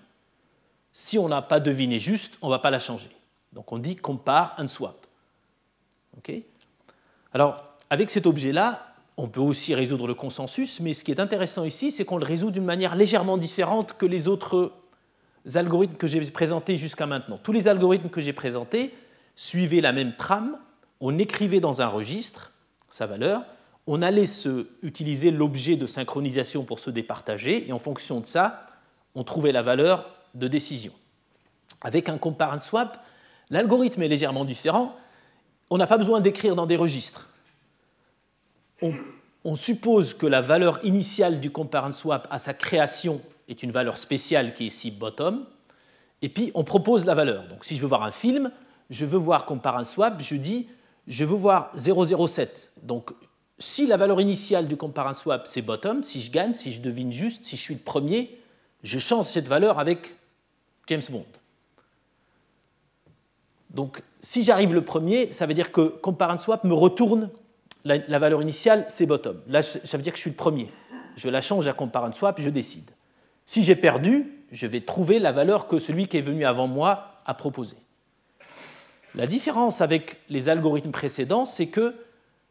[0.99, 3.11] Si on n'a pas deviné juste, on ne va pas la changer.
[3.53, 4.97] Donc on dit compare and swap.
[7.35, 11.65] Alors, avec cet objet-là, on peut aussi résoudre le consensus, mais ce qui est intéressant
[11.65, 14.73] ici, c'est qu'on le résout d'une manière légèrement différente que les autres
[15.55, 17.39] algorithmes que j'ai présentés jusqu'à maintenant.
[17.43, 18.95] Tous les algorithmes que j'ai présentés
[19.35, 20.57] suivaient la même trame,
[21.01, 22.53] on écrivait dans un registre
[22.89, 23.45] sa valeur,
[23.87, 28.67] on allait se, utiliser l'objet de synchronisation pour se départager, et en fonction de ça,
[29.15, 30.93] on trouvait la valeur de décision.
[31.83, 33.05] Avec un compare and swap,
[33.51, 34.95] l'algorithme est légèrement différent.
[35.71, 37.29] On n'a pas besoin d'écrire dans des registres.
[39.45, 43.71] On, suppose que la valeur initiale du compare and swap à sa création est une
[43.71, 45.47] valeur spéciale qui est ici bottom,
[46.21, 47.47] et puis on propose la valeur.
[47.49, 48.51] Donc si je veux voir un film,
[48.91, 50.67] je veux voir compare and swap, je dis
[51.07, 52.69] je veux voir 0,07.
[52.83, 53.11] Donc,
[53.59, 57.13] si la valeur initiale du compare swap, c'est bottom, si je gagne, si je devine
[57.13, 58.39] juste, si je suis le premier,
[58.83, 60.16] je change cette valeur avec
[60.87, 61.27] James Bond.
[63.71, 67.31] Donc, si j'arrive le premier, ça veut dire que compare swap me retourne
[67.85, 69.41] la, valeur initiale, c'est bottom.
[69.47, 70.69] Là, ça veut dire que je suis le premier.
[71.17, 72.91] Je la change à compare swap, je décide.
[73.45, 77.15] Si j'ai perdu, je vais trouver la valeur que celui qui est venu avant moi
[77.27, 77.77] a proposée.
[79.15, 81.95] La différence avec les algorithmes précédents, c'est que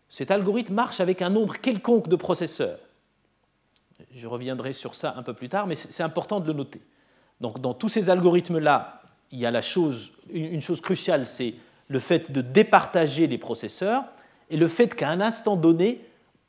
[0.10, 2.80] cet algorithme marche avec un nombre quelconque de processeurs.
[4.13, 6.82] Je reviendrai sur ça un peu plus tard, mais c'est important de le noter.
[7.41, 9.52] Donc, dans tous ces algorithmes-là, il y a
[10.30, 11.56] une chose cruciale, c'est
[11.88, 14.06] le fait de départager les processeurs
[14.50, 16.02] et le fait qu'à un instant donné,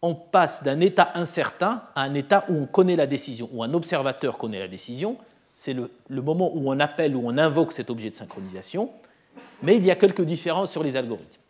[0.03, 3.75] on passe d'un état incertain à un état où on connaît la décision, où un
[3.75, 5.17] observateur connaît la décision.
[5.55, 8.91] C'est le, le moment où on appelle, où on invoque cet objet de synchronisation.
[9.63, 11.41] Mais il y a quelques différences sur les algorithmes.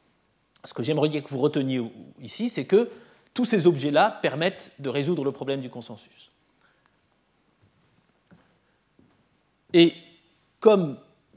[0.65, 1.83] Ce que j'aimerais que vous reteniez
[2.23, 2.89] ici, c'est que
[3.35, 6.31] tous ces objets-là permettent de résoudre le problème du consensus.
[9.77, 9.93] Et
[10.59, 10.97] comme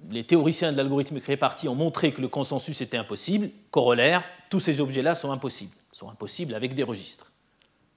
[0.10, 4.80] les théoriciens de l'algorithme réparti ont montré que le consensus était impossible, corollaire, tous ces
[4.80, 7.34] objets-là sont impossibles, sont impossibles avec des registres.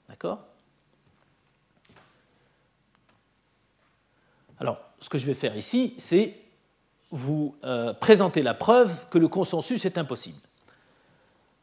[0.09, 0.41] D'accord?
[4.59, 6.35] Alors, ce que je vais faire ici, c'est
[7.13, 10.41] vous euh, présentez la preuve que le consensus est impossible.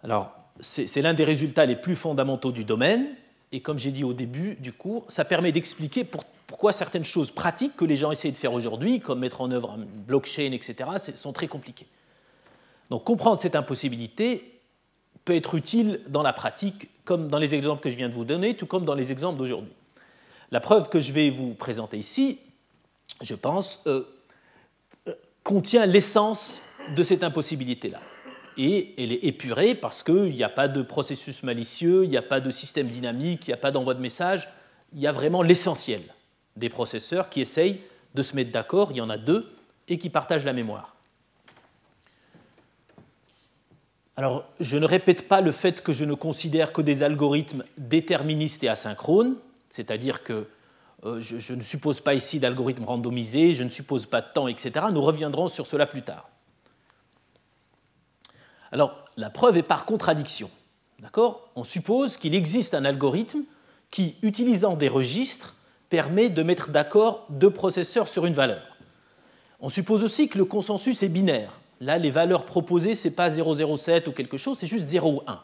[0.03, 3.07] Alors, c'est l'un des résultats les plus fondamentaux du domaine,
[3.51, 7.75] et comme j'ai dit au début du cours, ça permet d'expliquer pourquoi certaines choses pratiques
[7.75, 11.33] que les gens essayent de faire aujourd'hui, comme mettre en œuvre un blockchain, etc., sont
[11.33, 11.87] très compliquées.
[12.89, 14.59] Donc comprendre cette impossibilité
[15.25, 18.25] peut être utile dans la pratique, comme dans les exemples que je viens de vous
[18.25, 19.73] donner, tout comme dans les exemples d'aujourd'hui.
[20.51, 22.39] La preuve que je vais vous présenter ici,
[23.21, 24.03] je pense, euh,
[25.43, 26.59] contient l'essence
[26.95, 27.99] de cette impossibilité-là.
[28.57, 32.21] Et elle est épurée parce qu'il n'y a pas de processus malicieux, il n'y a
[32.21, 34.49] pas de système dynamique, il n'y a pas d'envoi de message.
[34.93, 36.01] Il y a vraiment l'essentiel
[36.55, 37.81] des processeurs qui essayent
[38.15, 39.51] de se mettre d'accord, il y en a deux,
[39.87, 40.95] et qui partagent la mémoire.
[44.17, 48.63] Alors, je ne répète pas le fait que je ne considère que des algorithmes déterministes
[48.65, 49.35] et asynchrones,
[49.69, 50.47] c'est-à-dire que
[51.05, 54.87] euh, je, ne suppose pas ici d'algorithme randomisé, je ne suppose pas de temps, etc.
[54.91, 56.29] Nous reviendrons sur cela plus tard.
[58.71, 60.49] Alors, la preuve est par contradiction.
[60.99, 61.49] D'accord?
[61.55, 63.43] On suppose qu'il existe un algorithme
[63.89, 65.55] qui, utilisant des registres,
[65.89, 68.61] permet de mettre d'accord deux processeurs sur une valeur.
[69.59, 71.59] On suppose aussi que le consensus est binaire.
[71.81, 75.21] Là, les valeurs proposées, ce n'est pas 007 ou quelque chose, c'est juste 0 ou
[75.25, 75.39] 1.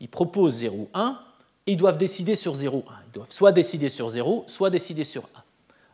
[0.00, 1.18] Il propose 0 ou 1,
[1.66, 2.92] et ils doivent décider sur 0, 1.
[3.06, 5.24] Ils doivent soit décider sur 0, soit décider sur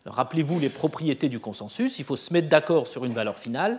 [0.06, 0.10] 1.
[0.10, 1.98] Rappelez-vous les propriétés du consensus.
[1.98, 3.78] Il faut se mettre d'accord sur une valeur finale.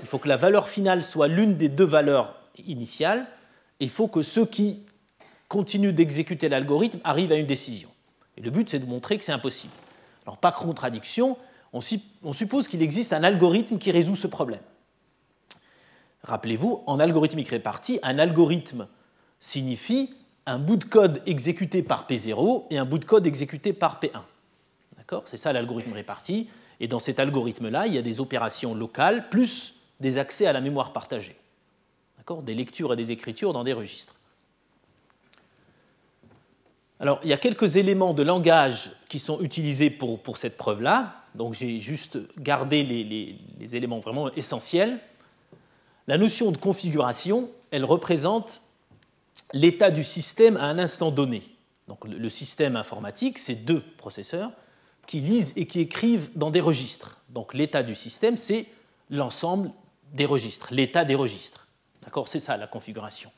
[0.00, 3.26] Il faut que la valeur finale soit l'une des deux valeurs initiale,
[3.80, 4.84] et il faut que ceux qui
[5.48, 7.90] continuent d'exécuter l'algorithme arrivent à une décision.
[8.36, 9.72] Et le but, c'est de montrer que c'est impossible.
[10.24, 11.36] Alors, pas contradiction,
[11.72, 14.60] on, suppose qu'il existe un algorithme qui résout ce problème.
[16.24, 18.86] Rappelez-vous, en algorithmique répartie, un algorithme
[19.40, 20.14] signifie
[20.46, 24.22] un bout de code exécuté par P0 et un bout de code exécuté par P1.
[24.96, 25.22] D'accord?
[25.26, 26.48] C'est ça l'algorithme réparti.
[26.80, 30.60] Et dans cet algorithme-là, il y a des opérations locales plus des accès à la
[30.60, 31.36] mémoire partagée.
[32.42, 34.14] Des lectures et des écritures dans des registres.
[37.00, 41.16] Alors, il y a quelques éléments de langage qui sont utilisés pour, pour cette preuve-là.
[41.34, 45.00] Donc, j'ai juste gardé les, les éléments vraiment essentiels.
[46.06, 48.60] La notion de configuration, elle représente
[49.52, 51.42] l'état du système à un instant donné.
[51.88, 54.52] Donc le système informatique, c'est deux processeurs
[55.06, 57.18] qui lisent et qui écrivent dans des registres.
[57.28, 58.66] Donc l'état du système, c'est
[59.10, 59.70] l'ensemble
[60.12, 61.66] des registres, l'état des registres.
[62.02, 63.30] D'accord C'est ça la configuration.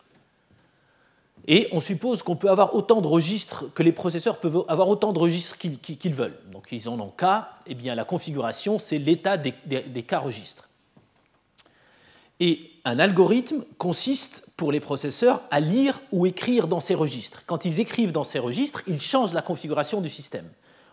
[1.46, 5.12] Et on suppose qu'on peut avoir autant de registres, que les processeurs peuvent avoir autant
[5.12, 6.38] de registres qu'ils veulent.
[6.50, 10.68] Donc ils en ont cas, eh bien la configuration, c'est l'état des, des cas registres.
[12.40, 17.44] Et un algorithme consiste pour les processeurs à lire ou écrire dans ces registres.
[17.46, 20.48] Quand ils écrivent dans ces registres, ils changent la configuration du système.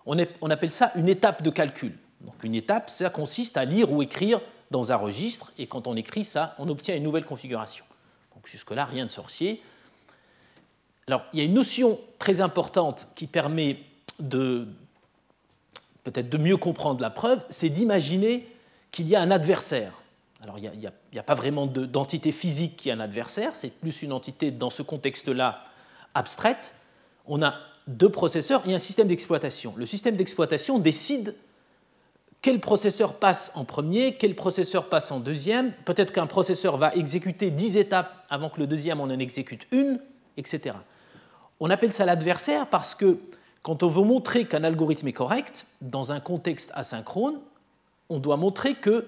[0.06, 0.18] On,
[0.50, 1.94] appelle ça une étape de calcul.
[2.22, 4.40] Donc une étape, ça consiste à lire ou écrire
[4.72, 7.86] dans un registre, et quand on écrit ça, on obtient une nouvelle configuration.
[8.34, 9.62] Donc jusque-là, rien de sorcier.
[11.08, 13.80] Alors, il y a une notion très importante qui permet
[14.20, 14.68] de
[16.04, 18.48] peut-être de mieux comprendre la preuve, c'est d'imaginer
[18.92, 19.94] qu'il y a un adversaire.
[20.44, 24.12] Alors il n'y a, pas vraiment d'entité physique qui est un adversaire, c'est plus une
[24.12, 25.64] entité dans ce contexte-là
[26.16, 26.74] abstraite.
[27.28, 27.56] On a
[27.88, 29.76] deux processeurs et un système d'exploitation.
[29.78, 31.36] Le système d'exploitation décide
[32.42, 35.72] quel processeur passe en premier, quel processeur passe en deuxième.
[35.86, 40.00] Peut-être qu'un processeur va exécuter dix étapes avant que le deuxième en en exécute une,
[40.38, 40.76] etc.
[41.60, 43.20] On appelle ça l'adversaire parce que
[43.62, 47.40] quand on veut montrer qu'un algorithme est correct, dans un contexte asynchrone,
[48.10, 49.06] on doit montrer que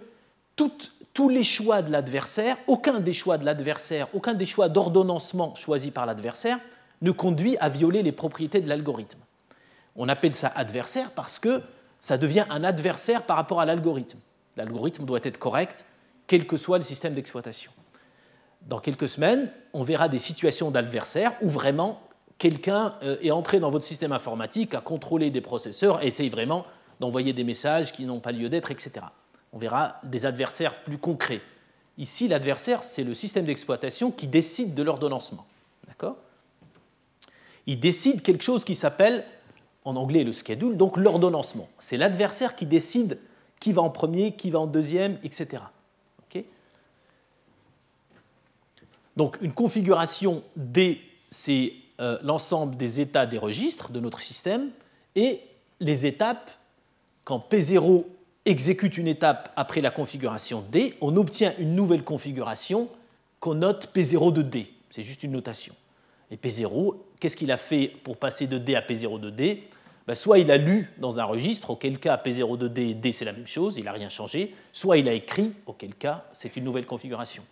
[0.55, 5.89] tous les choix de l'adversaire, aucun des choix de l'adversaire, aucun des choix d'ordonnancement choisis
[5.89, 6.59] par l'adversaire
[7.01, 9.19] ne conduit à violer les propriétés de l'algorithme.
[9.95, 11.61] On appelle ça adversaire parce que
[12.03, 14.19] ça devient un adversaire par rapport à l'algorithme.
[14.57, 15.85] L'algorithme doit être correct,
[16.27, 17.71] quel que soit le système d'exploitation.
[18.63, 22.01] Dans quelques semaines, on verra des situations d'adversaire où vraiment
[22.37, 26.65] quelqu'un euh, est entré dans votre système informatique, a contrôlé des processeurs essaye vraiment
[26.99, 29.05] d'envoyer des messages qui n'ont pas lieu d'être, etc
[29.53, 31.41] on verra des adversaires plus concrets.
[31.97, 35.45] Ici, l'adversaire, c'est le système d'exploitation qui décide de l'ordonnancement.
[35.87, 36.17] D'accord?
[37.67, 39.23] Il décide quelque chose qui s'appelle,
[39.85, 41.67] en anglais, le schedule, donc l'ordonnancement.
[41.79, 43.19] C'est l'adversaire qui décide
[43.59, 45.63] qui va en premier, qui va en deuxième, etc.
[49.15, 54.71] donc, une configuration D, c'est euh, l'ensemble des états des registres de notre système
[55.15, 55.41] et
[55.79, 56.49] les étapes
[57.23, 58.05] quand P0
[58.45, 62.89] exécute une étape après la configuration D, on obtient une nouvelle configuration
[63.39, 64.73] qu'on note P0 de D.
[64.89, 65.75] C'est juste une notation.
[66.31, 69.69] Et P0, qu'est-ce qu'il a fait pour passer de D à P0 de D?
[70.05, 73.13] Ben, Soit il a lu dans un registre, auquel cas P0 de D et D
[73.13, 76.53] c'est la même chose, il n'a rien changé, soit il a écrit, auquel cas c'est
[76.57, 77.43] une nouvelle configuration.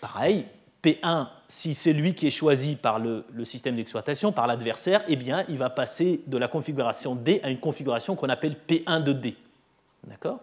[0.00, 0.46] Pareil,
[0.82, 5.16] P1, si c'est lui qui est choisi par le, le système d'exploitation, par l'adversaire, eh
[5.16, 9.12] bien, il va passer de la configuration D à une configuration qu'on appelle P1 de
[9.12, 9.36] D.
[10.04, 10.40] D'accord?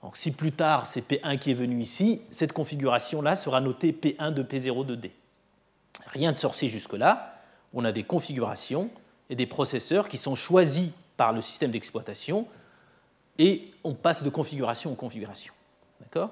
[0.00, 4.32] Donc si plus tard c'est P1 qui est venu ici, cette configuration-là sera notée P1
[4.32, 5.12] de P0 de D.
[6.06, 7.31] Rien de sorcier jusque-là.
[7.74, 8.90] On a des configurations
[9.30, 12.46] et des processeurs qui sont choisis par le système d'exploitation
[13.38, 15.54] et on passe de configuration en configuration.
[16.00, 16.30] D'accord?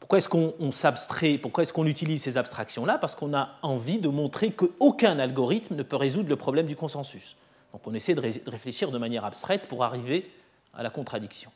[0.00, 2.98] Pourquoi est-ce qu'on s'abstrait Pourquoi est-ce qu'on utilise ces abstractions-là?
[2.98, 7.36] Parce qu'on a envie de montrer qu'aucun algorithme ne peut résoudre le problème du consensus.
[7.72, 10.30] Donc on essaie de réfléchir de manière abstraite pour arriver
[10.74, 11.50] à la contradiction.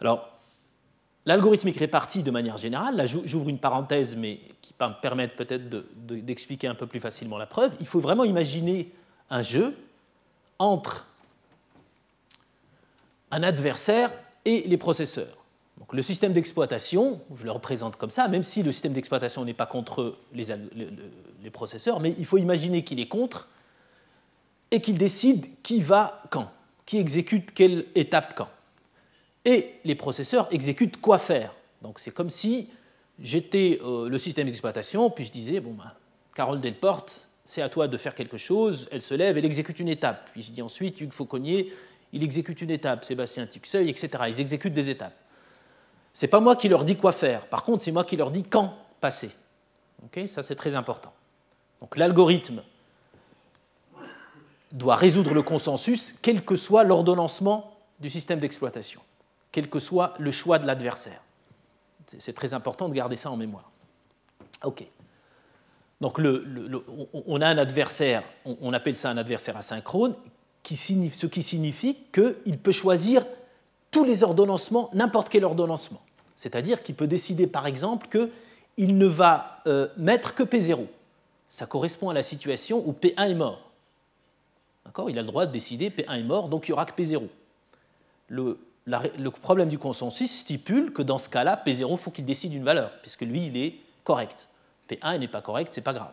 [0.00, 0.33] Alors,
[1.26, 5.68] l'algorithmique répartie de manière générale, là j'ouvre une parenthèse, mais qui va me permettre peut-être
[6.06, 8.92] d'expliquer un peu plus facilement la preuve, il faut vraiment imaginer
[9.30, 9.74] un jeu
[10.58, 11.06] entre
[13.30, 14.12] un adversaire
[14.44, 15.38] et les processeurs.
[15.78, 19.54] Donc, le système d'exploitation, je le représente comme ça, même si le système d'exploitation n'est
[19.54, 20.44] pas contre les,
[21.42, 23.48] les, processeurs, mais il faut imaginer qu'il est contre
[24.70, 26.50] et qu'il décide qui va quand
[26.86, 28.48] qui exécute quelle étape quand.
[29.44, 31.54] Et les processeurs exécutent quoi faire.
[31.82, 32.68] Donc c'est comme si
[33.18, 35.92] j'étais euh, le système d'exploitation, puis je disais, bon, ben,
[36.34, 39.88] Carole Delporte, c'est à toi de faire quelque chose, elle se lève, elle exécute une
[39.88, 40.30] étape.
[40.32, 41.72] Puis je dis ensuite, Hugues Fauconnier,
[42.12, 44.08] il exécute une étape, Sébastien Tixeuil, etc.
[44.28, 45.14] Ils exécutent des étapes.
[46.12, 47.46] C'est pas moi qui leur dis quoi faire.
[47.46, 49.30] Par contre, c'est moi qui leur dis quand passé.
[50.28, 51.12] ça, c'est très important.
[51.80, 52.62] Donc l'algorithme
[54.72, 59.00] doit résoudre le consensus, quel que soit l'ordonnancement du système d'exploitation,
[59.54, 61.22] quel que soit le choix de l'adversaire.
[62.18, 63.70] C'est très important de garder ça en mémoire.
[64.64, 64.84] OK.
[66.00, 70.16] Donc on a un adversaire, on, appelle ça un adversaire asynchrone,
[70.64, 73.24] ce qui signifie qu'il peut choisir
[73.92, 76.02] tous les ordonnancements, n'importe quel ordonnancement.
[76.34, 80.84] C'est-à-dire qu'il peut décider par exemple qu'il ne va euh, mettre que P0.
[81.48, 83.70] Ça correspond à la situation où P1 est mort.
[85.08, 87.22] Il a le droit de décider P1 est mort, donc il n'y aura que P0.
[88.28, 92.52] Le, le, problème du consensus stipule que dans ce cas-là, P0, il faut qu'il décide
[92.52, 94.48] une valeur, puisque lui, il est correct.
[94.90, 96.12] P1 n'est pas correct, c'est pas grave.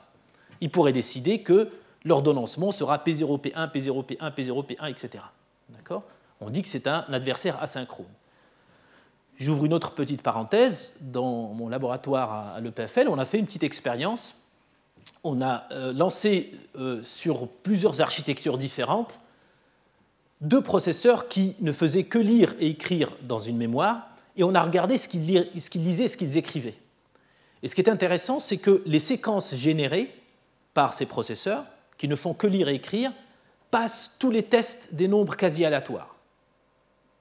[0.62, 1.70] Il pourrait décider que
[2.06, 5.24] l'ordonnancement sera P0, P1, P0, P1, P0, P1, etc.
[5.70, 6.04] D'accord?
[6.40, 8.08] On dit que c'est un adversaire asynchrone.
[9.38, 10.98] J'ouvre une autre petite parenthèse.
[11.02, 14.36] Dans mon laboratoire à l'EPFL, on a fait une petite expérience.
[15.24, 19.20] On a euh, lancé euh, sur plusieurs architectures différentes
[20.42, 24.62] deux processeurs qui ne faisaient que lire et écrire dans une mémoire, et on a
[24.62, 26.78] regardé ce qu'ils lisaient et ce qu'ils écrivaient.
[27.64, 30.14] Et ce qui est intéressant, c'est que les séquences générées
[30.74, 31.66] par ces processeurs,
[31.98, 33.12] qui ne font que lire et écrire,
[33.70, 36.16] passent tous les tests des nombres quasi aléatoires.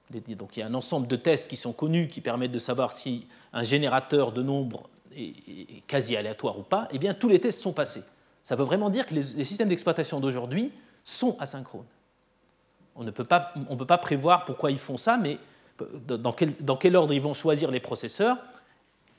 [0.09, 2.91] Donc il y a un ensemble de tests qui sont connus qui permettent de savoir
[2.91, 6.87] si un générateur de nombres est quasi aléatoire ou pas.
[6.91, 8.03] Eh bien, tous les tests sont passés.
[8.43, 10.71] Ça veut vraiment dire que les systèmes d'exploitation d'aujourd'hui
[11.03, 11.85] sont asynchrones.
[12.95, 15.37] On ne peut pas, prévoir pourquoi ils font ça, mais
[16.05, 18.37] dans quel, ordre ils vont choisir les processeurs,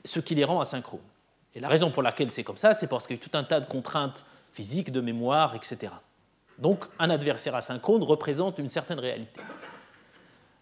[0.05, 0.99] ce qui les rend asynchrones.
[1.55, 3.43] Et la raison pour laquelle c'est comme ça, c'est parce qu'il y a tout un
[3.43, 5.93] tas de contraintes physiques, de mémoire, etc.
[6.59, 9.41] Donc un adversaire asynchrone représente une certaine réalité.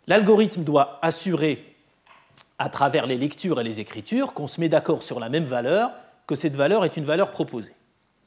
[0.07, 1.75] L'algorithme doit assurer,
[2.57, 5.91] à travers les lectures et les écritures, qu'on se met d'accord sur la même valeur,
[6.27, 7.73] que cette valeur est une valeur proposée.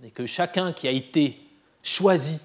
[0.02, 1.38] Et que chacun qui a été
[1.82, 2.38] choisi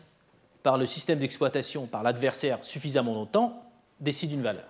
[0.70, 3.64] par le système d'exploitation, par l'adversaire suffisamment longtemps,
[4.00, 4.68] décide une valeur.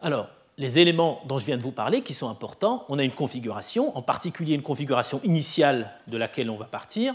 [0.00, 0.26] Alors,
[0.58, 3.96] les éléments dont je viens de vous parler qui sont importants, on a une configuration,
[3.96, 7.14] en particulier une configuration initiale de laquelle on va partir,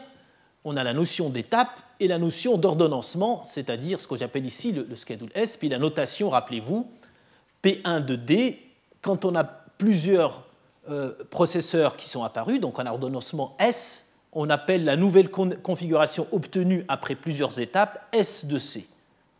[0.63, 4.95] on a la notion d'étape et la notion d'ordonnancement, c'est-à-dire ce que j'appelle ici le,
[4.95, 6.89] schedule S, puis la notation, rappelez-vous,
[7.61, 8.65] P1 de D,
[9.01, 10.45] quand on a plusieurs
[10.89, 16.27] euh, processeurs qui sont apparus, donc on a ordonnancement S, on appelle la nouvelle configuration
[16.31, 18.87] obtenue après plusieurs étapes S de C.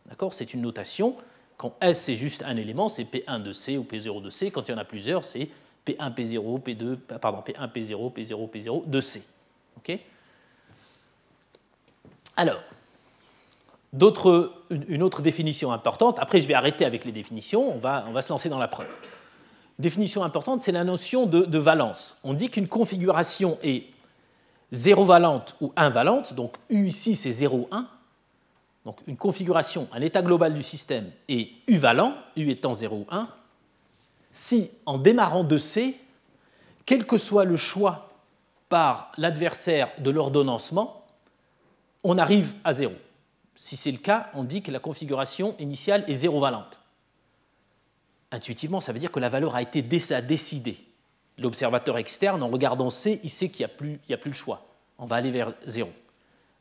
[0.06, 0.34] D'accord?
[0.34, 1.16] C'est une notation.
[1.56, 4.50] Quand S c'est juste un élément, c'est P1 de C ou P0 de C.
[4.50, 5.48] Quand il y en a plusieurs, c'est
[5.86, 9.22] P1, P0, P2, pardon, P1, P0, P0, P0 de C.
[9.76, 9.98] OK?
[12.36, 12.62] Alors,
[14.70, 18.22] une autre définition importante, après je vais arrêter avec les définitions, on va, on va
[18.22, 18.88] se lancer dans la preuve.
[19.78, 22.18] Définition importante, c'est la notion de, valence.
[22.22, 23.84] On dit qu'une configuration est
[24.72, 27.88] zéro valente ou invalente, donc U ici c'est 0, 1.
[28.84, 33.06] Donc une configuration, un état global du système est U valent, U étant 0 ou
[33.10, 33.28] 1,
[34.32, 35.98] si en démarrant de C,
[36.86, 38.10] quel que soit le choix
[38.68, 41.04] par l'adversaire de l'ordonnancement,
[42.04, 42.94] on arrive à zéro.
[43.54, 46.78] Si c'est le cas, on dit que la configuration initiale est zéro valente.
[48.30, 50.78] Intuitivement, ça veut dire que la valeur a été décidée.
[51.40, 54.68] L'observateur externe, en regardant C, il sait qu'il n'y a, plus, le choix.
[54.98, 55.90] On va aller vers zéro.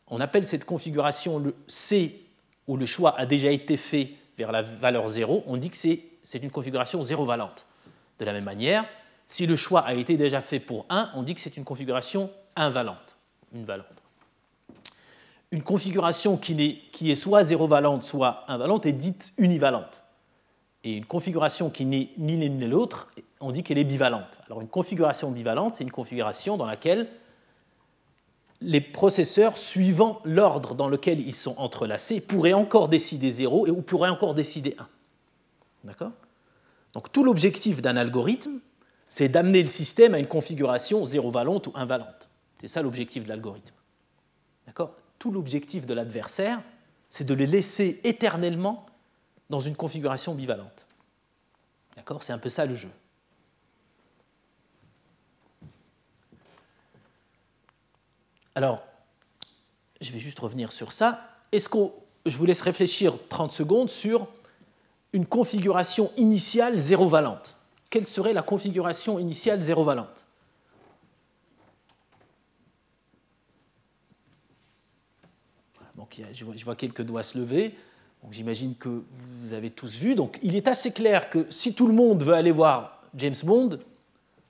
[0.07, 2.25] On appelle cette configuration le C,
[2.67, 5.43] où le choix a déjà été fait vers la valeur zéro.
[5.45, 7.65] On dit que c'est une configuration zéro valente.
[8.17, 8.85] De la même manière,
[9.27, 12.31] si le choix a été déjà fait pour 1, on dit que c'est une configuration
[12.55, 13.17] invalente,
[13.53, 13.99] une valente
[15.51, 20.03] une configuration qui est, soit zéro-valente, soit invalente est dite univalente.
[20.83, 23.11] Et une configuration qui n'est ni l'une ni l'autre,
[23.41, 24.27] on dit qu'elle est bivalente.
[24.45, 27.09] Alors une configuration bivalente, c'est une configuration dans laquelle
[28.61, 33.81] les processeurs, suivant l'ordre dans lequel ils sont entrelacés, pourraient encore décider 0 et ou
[33.81, 34.87] pourraient encore décider 1.
[35.85, 36.11] D'accord?
[36.93, 38.59] Donc tout l'objectif d'un algorithme,
[39.07, 42.29] c'est d'amener le système à une configuration zéro-valente ou invalente.
[42.59, 43.73] C'est ça l'objectif de l'algorithme.
[44.65, 44.93] D'accord?
[45.19, 46.61] Tout l'objectif de l'adversaire,
[47.09, 48.85] c'est de les laisser éternellement
[49.49, 50.85] dans une configuration bivalente.
[51.95, 52.89] D'accord C'est un peu ça le jeu.
[58.55, 58.83] Alors,
[60.01, 61.21] je vais juste revenir sur ça.
[61.51, 61.77] Est-ce que
[62.25, 64.27] je vous laisse réfléchir 30 secondes sur
[65.13, 67.55] une configuration initiale zéro valente
[67.89, 70.25] Quelle serait la configuration initiale zéro valente
[76.33, 77.75] je, vois, quelques doigts se lever.
[78.31, 79.03] J'imagine que
[79.41, 80.15] vous avez tous vu.
[80.15, 83.79] Donc il est assez clair que si tout le monde veut aller voir James Bond,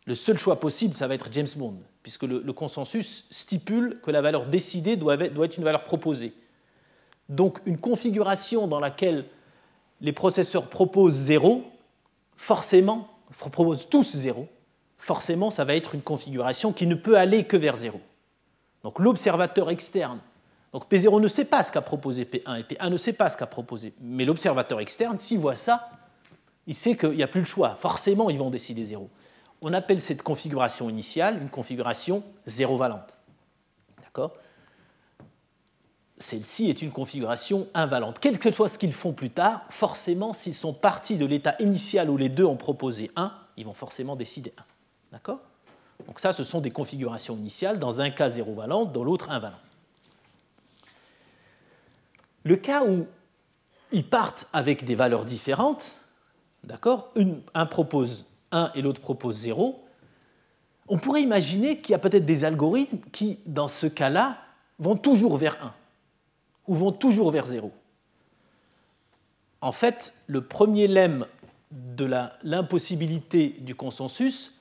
[0.05, 4.22] le seul choix possible, ça va être James Bond, puisque le, consensus stipule que la
[4.22, 6.34] valeur décidée doit être une valeur proposée.
[7.30, 9.26] Donc une configuration dans laquelle
[10.01, 11.63] les processeurs proposent 0,
[12.36, 13.07] forcément,
[13.38, 14.47] proposent tous 0,
[14.97, 18.01] forcément ça va être une configuration qui ne peut aller que vers 0.
[18.84, 20.20] Donc l'observateur externe,
[20.74, 23.38] donc P0 ne sait pas ce qu'a proposé P1 et P1 ne sait pas ce
[23.38, 25.89] qu'a proposé, mais l'observateur externe, s'il voit ça,
[26.67, 29.09] il sait qu'il n'y a plus le choix, forcément ils vont décider 0
[29.61, 33.17] on appelle cette configuration initiale une configuration zéro valente.
[34.01, 34.34] D'accord?
[36.17, 38.17] Celle-ci est une configuration invalente.
[38.20, 42.09] Quel que soit ce qu'ils font plus tard, forcément, s'ils sont partis de l'état initial
[42.09, 44.63] où les deux ont proposé 1, ils vont forcément décider 1.
[45.13, 45.39] D'accord?
[46.07, 49.59] Donc ça, ce sont des configurations initiales, dans un cas zéro valente, dans l'autre invalente.
[52.44, 53.06] Le cas où
[53.92, 56.00] ils partent avec des valeurs différentes,
[56.64, 57.14] d'accord
[57.54, 59.84] Un propose 1 et l'autre propose 0,
[60.88, 64.38] on pourrait imaginer qu'il y a peut-être des algorithmes qui, dans ce cas-là,
[64.80, 65.74] vont toujours vers 1
[66.68, 67.72] ou vont toujours vers 0.
[69.62, 71.26] En fait, le premier lemme
[71.72, 72.10] de
[72.44, 74.54] l'impossibilité du consensus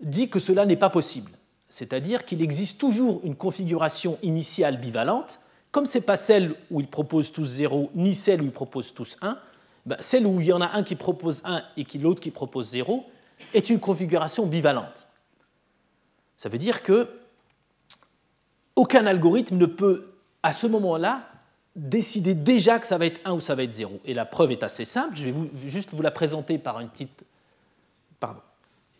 [0.00, 1.30] dit que cela n'est pas possible.
[1.68, 5.40] C'est-à-dire qu'il existe toujours une configuration initiale bivalente,
[5.74, 8.94] comme ce n'est pas celle où ils proposent tous 0, ni celle où ils proposent
[8.94, 9.36] tous 1,
[9.84, 12.68] ben, celle où il y en a un qui propose 1 et l'autre qui propose
[12.68, 13.04] 0
[13.52, 15.08] est une configuration bivalente.
[16.36, 17.08] Ça veut dire que
[18.76, 20.12] aucun algorithme ne peut,
[20.44, 21.28] à ce moment-là,
[21.74, 23.98] décider déjà que ça va être 1 ou ça va être 0.
[24.04, 25.16] Et la preuve est assez simple.
[25.16, 25.34] Je vais
[25.68, 27.24] juste vous la présenter par une petite,
[28.20, 28.42] pardon,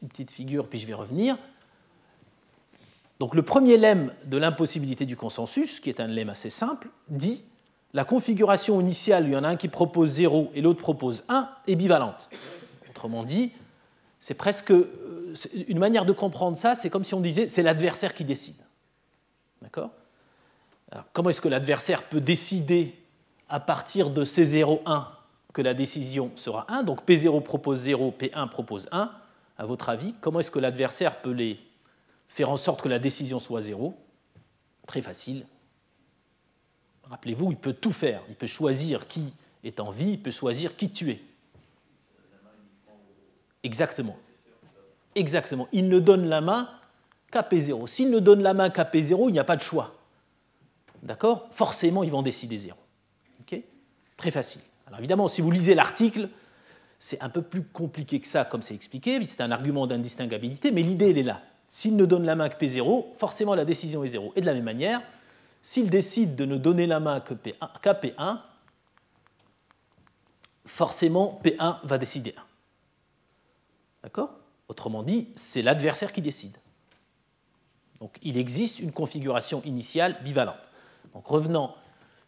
[0.03, 1.39] une petite figure, puis je vais revenir.
[3.21, 7.45] Donc le premier lemme de l'impossibilité du consensus, qui est un lemme assez simple, dit
[7.93, 11.49] la configuration initiale, il y en a un qui propose 0 et l'autre propose 1,
[11.69, 12.29] est bivalente.
[12.91, 13.53] Autrement dit,
[14.19, 15.35] c'est presque euh,
[15.69, 18.57] une manière de comprendre ça, c'est comme si on disait c'est l'adversaire qui décide.
[19.62, 19.91] D'accord?
[21.12, 22.95] Comment est-ce que l'adversaire peut décider
[23.49, 25.07] à partir de C0,1
[25.53, 29.11] que la décision sera 1 Donc P0 propose 0, P1 propose 1.
[29.57, 31.59] À votre avis, comment est-ce que l'adversaire peut les
[32.35, 33.95] faire en sorte que la décision soit 0
[34.87, 35.47] Très facile,
[37.09, 38.22] Rappelez-vous, il peut tout faire.
[38.28, 39.32] Il peut choisir qui
[39.62, 41.22] est en vie, il peut choisir qui tuer.
[43.62, 44.16] Exactement.
[45.14, 45.68] Exactement.
[45.72, 46.68] Il ne donne la main
[47.30, 47.87] qu'à P0.
[47.87, 49.95] S'il ne donne la main qu'à P0, il n'y a pas de choix.
[51.03, 51.47] D'accord?
[51.51, 52.76] Forcément, ils vont décider 0.
[53.41, 53.61] Ok?
[54.16, 54.62] Très facile.
[54.87, 56.28] Alors évidemment, si vous lisez l'article,
[56.99, 59.24] c'est un peu plus compliqué que ça, comme c'est expliqué.
[59.26, 61.43] C'est un argument d'indistinguabilité, mais l'idée, elle est là.
[61.75, 64.33] S'il ne donne la main que P0, forcément la décision est 0.
[64.37, 65.03] Et de la même manière,
[65.61, 68.39] s'il décide de ne donner la main qu'à P1,
[70.66, 72.43] forcément P1 va décider 1.
[74.05, 74.31] D'accord?
[74.68, 76.57] Autrement dit, c'est l'adversaire qui décide.
[77.99, 80.55] Donc il existe une configuration initiale bivalente.
[81.12, 81.75] Donc revenant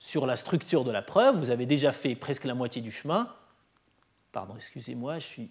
[0.01, 3.33] sur la structure de la preuve, vous avez déjà fait presque la moitié du chemin.
[4.33, 5.51] Pardon, excusez-moi, je suis.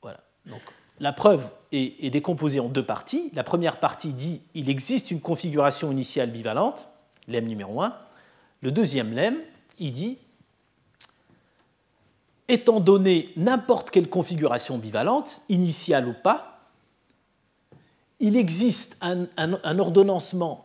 [0.00, 0.20] Voilà.
[0.46, 0.62] Donc
[1.00, 3.30] la preuve est, décomposée en deux parties.
[3.34, 6.88] La première partie dit il existe une configuration initiale bivalente,
[7.28, 7.96] lemme numéro 1.
[8.60, 9.38] Le deuxième lemme,
[9.78, 10.18] il dit
[12.48, 16.68] étant donné n'importe quelle configuration bivalente, initiale ou pas,
[18.20, 20.62] il existe un, un, ordonnancement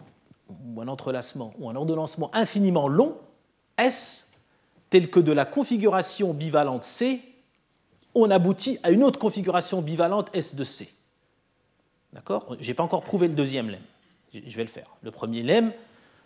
[0.49, 3.15] ou un entrelacement ou un ordonnancement infiniment long,
[3.77, 4.31] S,
[4.89, 7.21] tel que de la configuration bivalente C
[8.21, 10.93] on aboutit à une autre configuration bivalente S de C.
[12.13, 12.55] D'accord?
[12.59, 13.81] Je n'ai pas encore prouvé le deuxième lemme.
[14.33, 14.89] Je vais le faire.
[15.01, 15.71] Le premier lemme,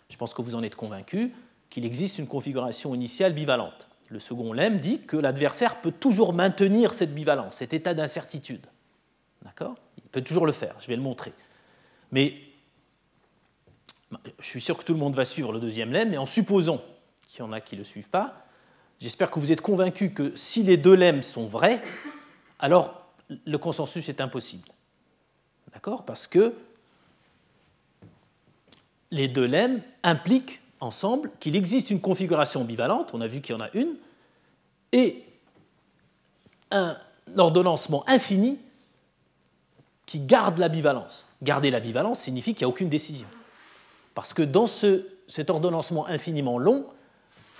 [0.08, 1.32] je pense que vous en êtes convaincu,
[1.70, 3.86] qu'il existe une configuration initiale bivalente.
[4.08, 8.66] Le second lemme dit que l'adversaire peut toujours maintenir cette bivalence, cet état d'incertitude.
[9.42, 9.74] D'accord?
[9.96, 11.32] Il peut toujours le faire, je vais le montrer.
[12.10, 12.34] Mais
[14.38, 16.82] je suis sûr que tout le monde va suivre le deuxième lemme, mais en supposant
[17.26, 18.41] qu'il y en a qui ne le suivent pas,
[19.02, 21.82] J'espère que vous êtes convaincus que si les deux lemmes sont vrais,
[22.60, 24.68] alors le consensus est impossible.
[25.72, 26.04] D'accord?
[26.04, 26.54] Parce que
[29.10, 33.58] les deux lemmes impliquent ensemble qu'il existe une configuration bivalente, on a vu qu'il y
[33.58, 33.96] en a une,
[34.92, 35.24] et
[36.70, 36.96] un
[37.36, 38.60] ordonnancement infini
[40.06, 41.26] qui garde la bivalence.
[41.42, 43.26] Garder la bivalence signifie qu'il n'y a aucune décision.
[44.14, 46.86] Parce que dans cet ordonnancement infiniment long,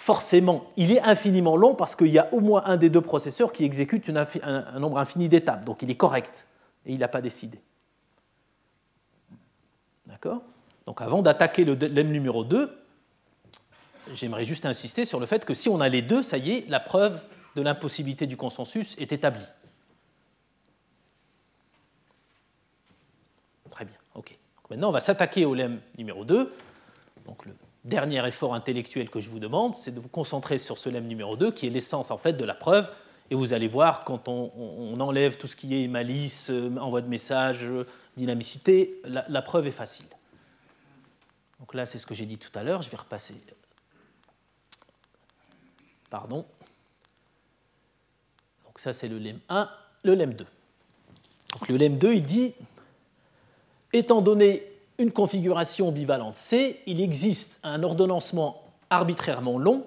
[0.02, 3.52] forcément, il est infiniment long parce qu'il y a au moins un des deux processeurs
[3.52, 5.64] qui exécute un, nombre infini d'étapes.
[5.64, 6.48] Donc il est correct
[6.84, 7.60] et il n'a pas décidé.
[10.06, 10.42] D'accord?
[10.86, 12.76] Donc avant d'attaquer le lemme numéro 2,
[14.12, 16.68] j'aimerais juste insister sur le fait que si on a les deux, ça y est,
[16.68, 17.22] la preuve
[17.54, 19.46] de l'impossibilité du consensus est établie.
[24.72, 26.50] maintenant, on va s'attaquer au lemme numéro 2.
[27.26, 27.52] Donc le
[27.84, 31.36] dernier effort intellectuel que je vous demande, c'est de vous concentrer sur ce lemme numéro
[31.36, 32.90] 2, qui est l'essence en fait de la preuve.
[33.30, 37.08] Et vous allez voir, quand on, enlève tout ce qui est malice, euh, envoi de
[37.08, 37.66] message,
[38.16, 40.06] dynamicité, la, preuve est facile.
[41.58, 42.82] Donc là, c'est ce que j'ai dit tout à l'heure.
[42.82, 43.34] Je vais repasser.
[46.10, 46.44] Pardon.
[48.66, 49.70] Donc ça, c'est le lemme 1,
[50.04, 50.46] le lemme 2.
[51.52, 52.54] Donc le lemme 2, il dit,
[53.94, 59.86] étant donné une configuration bivalente C, il existe un ordonnancement arbitrairement long,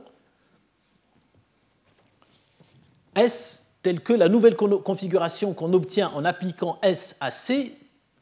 [3.15, 7.77] S, tel que la nouvelle configuration qu'on obtient en appliquant S à C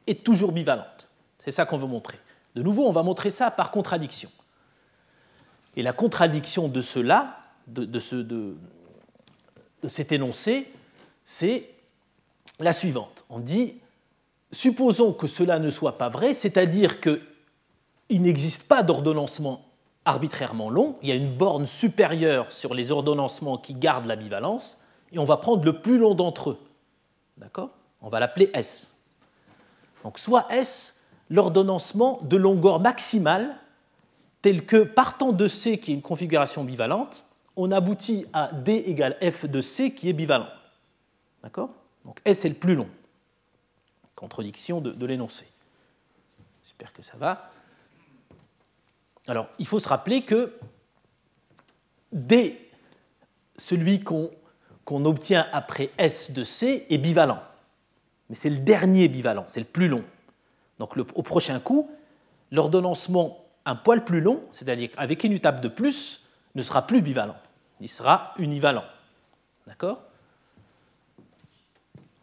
[0.05, 1.07] est toujours bivalente.
[1.39, 2.19] C'est ça qu'on veut montrer.
[2.55, 4.29] De nouveau, on va montrer ça par contradiction.
[5.75, 8.57] Et la contradiction de cela, de, de
[9.87, 10.71] cet énoncé,
[11.25, 11.69] c'est
[12.59, 13.25] la suivante.
[13.29, 13.75] On dit
[14.53, 19.65] supposons que cela ne soit pas vrai, c'est-à-dire qu'il n'existe pas d'ordonnancement
[20.05, 24.77] arbitrairement long, il y a une borne supérieure sur les ordonnancements qui gardent la bivalence,
[25.11, 26.59] et on va prendre le plus long d'entre eux.
[27.37, 27.69] D'accord?
[28.01, 28.89] On va l'appeler S.
[30.03, 33.55] Donc soit S, l'ordonnancement de longueur maximale,
[34.41, 37.23] tel que partant de C qui est une configuration bivalente,
[37.55, 40.47] on aboutit à D égale F de C qui est bivalent.
[41.41, 41.69] D'accord?
[42.03, 42.87] Donc S est le plus long
[44.23, 45.45] contradiction de, l'énoncé.
[46.63, 47.51] J'espère que ça va.
[49.27, 50.53] Alors, il faut se rappeler que
[52.13, 52.57] D,
[53.57, 54.31] celui qu'on
[54.87, 57.39] obtient après S de C, est bivalent.
[58.29, 60.05] Mais c'est le dernier bivalent, c'est le plus long.
[60.79, 61.91] Donc au prochain coup,
[62.49, 67.35] l'ordonnancement un poil plus long, c'est-à-dire avec une étape de plus, ne sera plus bivalent.
[67.81, 68.85] Il sera univalent.
[69.67, 70.01] D'accord?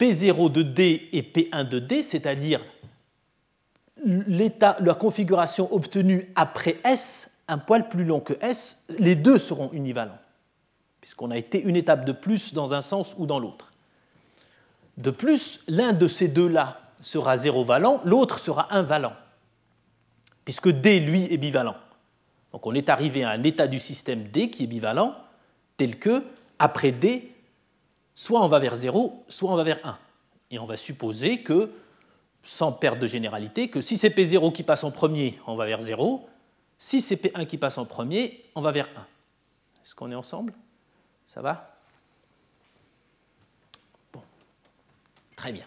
[0.01, 2.65] P0 de D et P1 de D, c'est-à-dire
[4.03, 10.19] la configuration obtenue après S, un poil plus long que S, les deux seront univalents,
[11.03, 13.73] puisqu'on a été une étape de plus dans un sens ou dans l'autre.
[14.97, 19.13] De plus, l'un de ces deux-là sera zéro valent, l'autre sera invalent,
[20.47, 21.77] puisque D, lui, est bivalent.
[22.53, 25.15] Donc on est arrivé à un état du système D qui est bivalent,
[25.77, 26.25] tel que,
[26.59, 27.30] après D,
[28.15, 29.99] soit on va vers 0, soit on va vers 1.
[30.51, 31.71] Et on va supposer que,
[32.43, 35.81] sans perte de généralité, que si c'est P0 qui passe en premier, on va vers
[35.81, 36.29] 0.
[36.79, 39.07] Si c'est P1 qui passe en premier, on va vers 1.
[39.85, 40.55] Est-ce qu'on est ensemble?
[41.27, 41.77] Ça va?
[44.13, 44.23] Bon.
[45.37, 45.65] Très bien.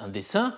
[0.00, 0.56] Un, dessin.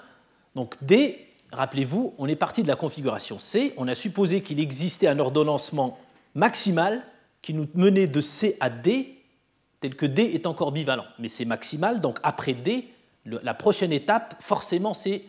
[0.55, 3.75] Donc D, rappelez-vous, on est parti de la configuration C.
[3.77, 5.99] On a supposé qu'il existait un ordonnancement
[6.35, 7.05] maximal
[7.43, 9.18] qui nous menait de C à D
[9.81, 11.07] tel que D est encore bivalent.
[11.19, 12.89] Mais c'est maximal, donc après D,
[13.25, 15.23] la prochaine étape, forcément, c'est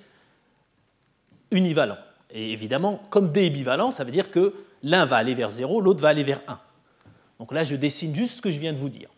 [1.52, 1.98] univalent.
[2.32, 5.82] Et évidemment, comme D est bivalent, ça veut dire que l'un va aller vers 0,
[5.82, 6.60] l'autre va aller vers 1.
[7.40, 9.10] Donc là, je dessine juste ce que je viens de vous dire.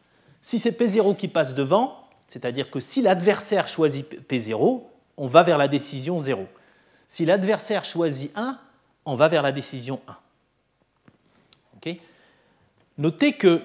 [0.42, 4.84] Si c'est P0 qui passe devant, c'est-à-dire que si l'adversaire choisit P0,
[5.18, 6.48] on va vers la décision 0.
[7.08, 8.58] Si l'adversaire choisit 1,
[9.06, 10.16] on va vers la décision 1.
[12.98, 13.62] Notez que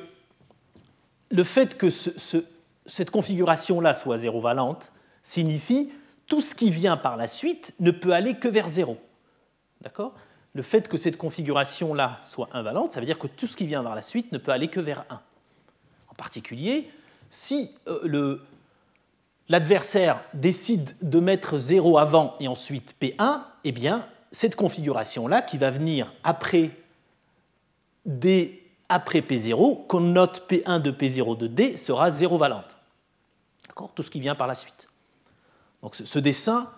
[1.30, 5.90] le fait que cette configuration-là soit zéro-valente signifie
[6.26, 8.98] tout ce qui vient par la suite ne peut aller que vers zéro.
[9.80, 10.14] D'accord?
[10.54, 13.82] Le fait que cette configuration-là soit invalente, ça veut dire que tout ce qui vient
[13.82, 15.20] par la suite ne peut aller que vers 1.
[16.08, 16.88] En particulier,
[17.28, 18.40] si euh,
[19.48, 25.70] l'adversaire décide de mettre 0 avant et ensuite P1, eh bien, cette configuration-là qui va
[25.70, 26.70] venir après
[28.06, 32.76] des après P0, qu'on note P1 de P0 de D sera zéro valente.
[33.94, 34.88] Tout ce qui vient par la suite.
[35.82, 36.70] Donc ce dessin,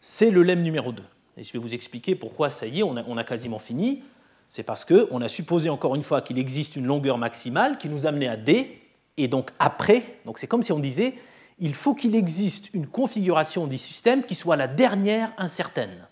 [0.00, 1.02] c'est le lemme numéro 2.
[1.36, 4.02] Et je vais vous expliquer pourquoi ça y est, on a, quasiment fini.
[4.48, 8.06] C'est parce qu'on a supposé encore une fois qu'il existe une longueur maximale qui nous
[8.06, 8.80] amenait à D,
[9.16, 11.14] et donc après, donc c'est comme si on disait,
[11.58, 16.06] il faut qu'il existe une configuration du système qui soit la dernière incertaine.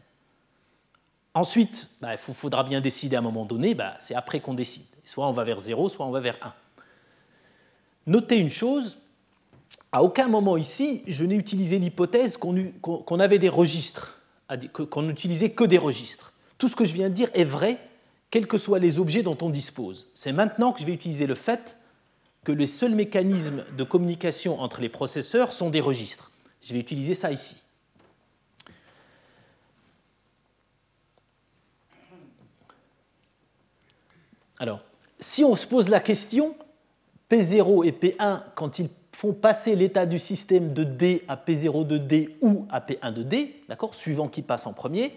[1.39, 4.87] Ensuite, bah, il faudra bien décider à un moment donné, bah, c'est après qu'on décide.
[5.05, 6.53] Soit on va vers 0, soit on va vers 1.
[8.09, 8.99] Notez une chose,
[9.93, 14.21] à aucun moment ici, je n'ai utilisé l'hypothèse qu'on avait des registres,
[14.91, 16.33] qu'on n'utilisait que des registres.
[16.59, 17.79] Tout ce que je viens de dire est vrai,
[18.31, 20.09] quels que soient les objets dont on dispose.
[20.15, 21.77] C'est maintenant que je vais utiliser le fait
[22.43, 26.33] que les seuls mécanismes de communication entre les processeurs sont des registres.
[26.63, 27.55] Je vais utiliser ça ici.
[34.59, 34.81] Alors,
[35.21, 36.55] si on se pose la question,
[37.31, 41.99] P0 et P1, quand ils font passer l'état du système de D à P0 de
[41.99, 45.17] D ou à P1 de D, d'accord, suivant qui passe en premier,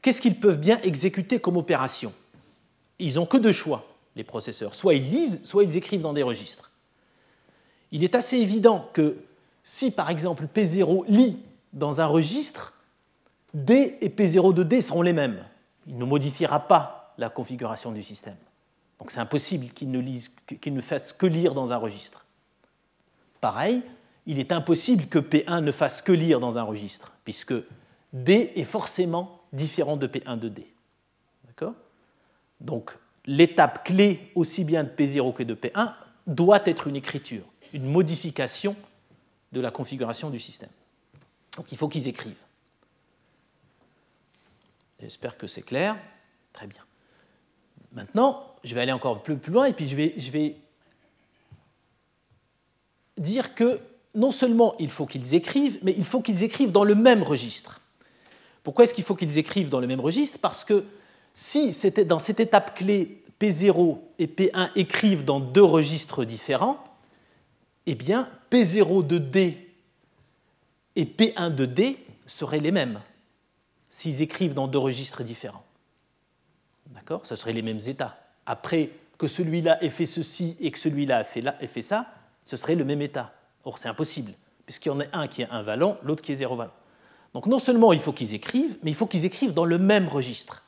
[0.00, 2.12] qu'est-ce qu'ils peuvent bien exécuter comme opération?
[2.98, 4.74] Ils n'ont que deux choix, les processeurs.
[4.74, 6.70] Soit ils lisent, soit ils écrivent dans des registres.
[7.90, 9.16] Il est assez évident que
[9.62, 11.38] si, par exemple, P0 lit
[11.72, 12.74] dans un registre,
[13.54, 15.44] D et P0 de D seront les mêmes.
[15.86, 18.36] Il ne modifiera pas la configuration du système.
[19.02, 22.24] Donc c'est impossible qu'il ne, ne fasse que lire dans un registre.
[23.40, 23.82] Pareil,
[24.26, 27.54] il est impossible que P1 ne fasse que lire dans un registre, puisque
[28.12, 30.72] D est forcément différent de P1 de D.
[31.48, 31.74] D'accord?
[32.60, 32.96] Donc
[33.26, 35.94] l'étape clé aussi bien de P0 que de P1
[36.28, 37.42] doit être une écriture,
[37.72, 38.76] une modification
[39.50, 40.70] de la configuration du système.
[41.56, 42.36] Donc il faut qu'ils écrivent.
[45.00, 45.96] J'espère que c'est clair.
[46.52, 46.84] Très bien.
[47.90, 50.56] Maintenant, je vais aller encore plus, plus loin et puis je vais,
[53.18, 53.80] dire que
[54.14, 57.80] non seulement il faut qu'ils écrivent, mais il faut qu'ils écrivent dans le même registre.
[58.62, 60.38] Pourquoi est-ce qu'il faut qu'ils écrivent dans le même registre?
[60.40, 60.84] Parce que
[61.34, 61.74] si
[62.06, 66.82] dans cette étape clé, P0 et P1 écrivent dans deux registres différents,
[67.86, 69.74] eh bien P0 de D
[70.94, 73.00] et P1 de D seraient les mêmes
[73.88, 75.64] s'ils écrivent dans deux registres différents.
[76.86, 77.26] D'accord?
[77.26, 78.21] Ce seraient les mêmes états.
[78.46, 82.06] Après que celui-là ait fait ceci et que celui-là ait fait, ait fait ça,
[82.44, 83.32] ce serait le même état.
[83.64, 84.32] Or, c'est impossible,
[84.66, 86.72] puisqu'il y en a un qui est un valent, l'autre qui est zéro valent.
[87.34, 90.08] Donc, non seulement il faut qu'ils écrivent, mais il faut qu'ils écrivent dans le même
[90.08, 90.64] registre.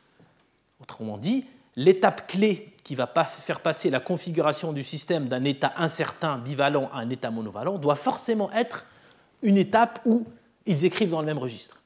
[0.80, 1.46] Autrement dit,
[1.76, 6.98] l'étape clé qui va faire passer la configuration du système d'un état incertain bivalent à
[6.98, 8.86] un état monovalent doit forcément être
[9.42, 10.26] une étape où
[10.66, 11.80] ils écrivent dans le même registre.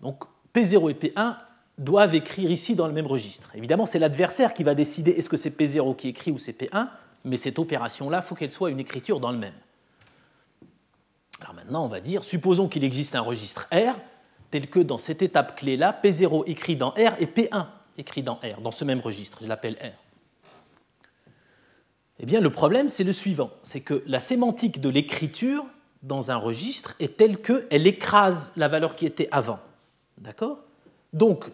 [0.00, 1.36] Donc P0 et P1
[1.78, 3.50] doivent écrire ici dans le même registre.
[3.54, 6.88] Évidemment, c'est l'adversaire qui va décider est-ce que c'est P0 qui écrit ou c'est P1,
[7.24, 9.54] mais cette opération-là, il faut qu'elle soit une écriture dans le même.
[11.40, 13.98] Alors maintenant, on va dire, supposons qu'il existe un registre R,
[14.50, 17.66] tel que dans cette étape clé-là, P0 écrit dans R et P1
[17.98, 19.98] écrit dans R, dans ce même registre, je l'appelle R.
[22.20, 25.64] Eh bien, le problème, c'est le suivant, c'est que la sémantique de l'écriture
[26.02, 29.58] dans un registre est telle qu'elle écrase la valeur qui était avant.
[30.18, 30.58] D'accord?
[31.12, 31.46] Donc,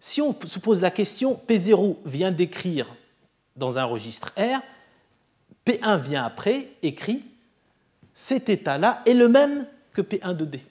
[0.00, 2.94] si on se pose la question, P0 vient d'écrire
[3.56, 4.60] dans un registre R,
[5.66, 7.24] P1 vient après, écrit,
[8.14, 10.64] cet état-là est le même que P1 de D.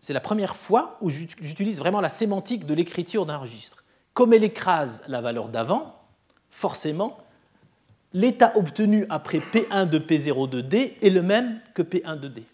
[0.00, 3.84] C'est la première fois où j'utilise vraiment la sémantique de l'écriture d'un registre.
[4.14, 6.00] Comme elle écrase la valeur d'avant,
[6.50, 7.18] forcément,
[8.12, 12.44] l'état obtenu après P1 de P0 de D est le même que P1 de D.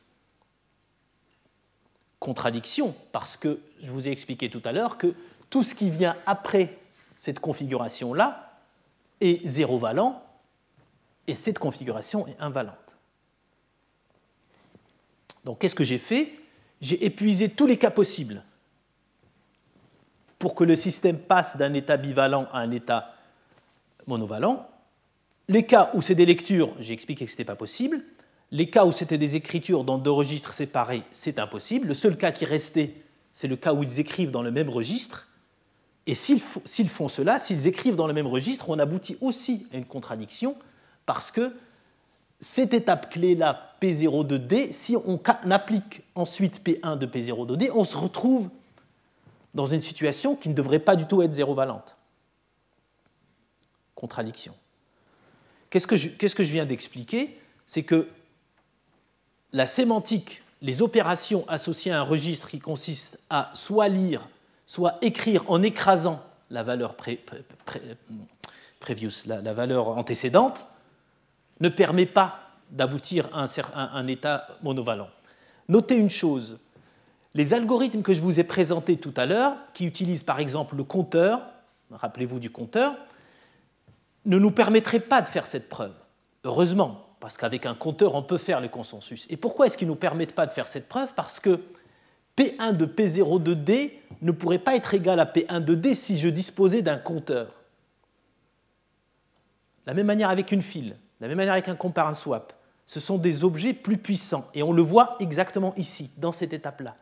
[2.19, 5.15] Contradiction, parce que je vous ai expliqué tout à l'heure que
[5.51, 6.79] tout ce qui vient après
[7.17, 8.59] cette configuration-là
[9.21, 10.23] est zéro valent
[11.27, 12.75] et cette configuration est invalente.
[15.45, 16.33] Donc qu'est-ce que j'ai fait?
[16.81, 18.43] J'ai épuisé tous les cas possibles
[20.39, 23.15] pour que le système passe d'un état bivalent à un état
[24.07, 24.69] monovalent
[25.49, 28.03] les cas où c'est des lectures, j'ai expliqué que ce n'était pas possible.
[28.51, 31.89] Les cas où c'était des écritures dans deux registres séparés, c'est impossible.
[31.89, 32.95] Le seul cas qui restait,
[33.37, 35.29] c'est le cas où ils écrivent dans le même registre.
[36.07, 39.85] Et s'ils font cela, s'ils écrivent dans le même registre, on aboutit aussi à une
[39.85, 40.57] contradiction,
[41.05, 41.55] parce que
[42.41, 45.21] cette étape clé-là, P0 de D, si on
[45.51, 48.49] applique ensuite P1 de P0 de D, on se retrouve
[49.53, 51.99] dans une situation qui ne devrait pas du tout être zéro-valente.
[53.95, 54.55] Contradiction.
[55.69, 57.39] Qu'est-ce que, je, viens d'expliquer?
[57.67, 58.09] C'est que
[59.53, 64.29] la sémantique, les opérations associées à un registre qui consiste à soit lire,
[64.65, 66.95] soit écrire en écrasant la valeur
[69.27, 70.67] la, valeur antécédente,
[71.61, 72.41] ne permet pas
[72.71, 75.09] d'aboutir à un, état monovalent.
[75.69, 76.59] Notez une chose,
[77.35, 80.85] les algorithmes que je vous ai présentés tout à l'heure, qui utilisent par exemple le
[80.85, 81.41] compteur,
[81.91, 82.95] rappelez-vous du compteur,
[84.25, 85.95] ne nous permettrait pas de faire cette preuve.
[86.45, 89.27] Heureusement, parce qu'avec un compteur, on peut faire le consensus.
[89.31, 91.13] Et pourquoi est-ce qu'ils ne nous permettent pas de faire cette preuve?
[91.15, 91.61] Parce que
[92.37, 96.21] P1 de P0 de D ne pourrait pas être égal à P1 de D si
[96.21, 97.53] je disposais d'un compteur.
[99.87, 102.53] la même manière avec une file, la même manière avec un compare un swap.
[102.87, 106.95] Ce sont des objets plus puissants et on le voit exactement ici, dans cette étape-là.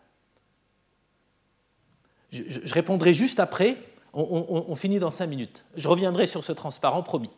[2.33, 3.77] je répondrai juste après
[4.15, 5.65] on, finit dans cinq minutes.
[5.77, 7.31] Je reviendrai sur ce transparent, promis.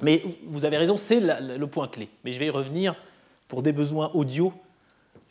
[0.00, 2.08] Mais vous avez raison, c'est le point clé.
[2.24, 2.94] Mais je vais y revenir
[3.48, 4.52] pour des besoins audio.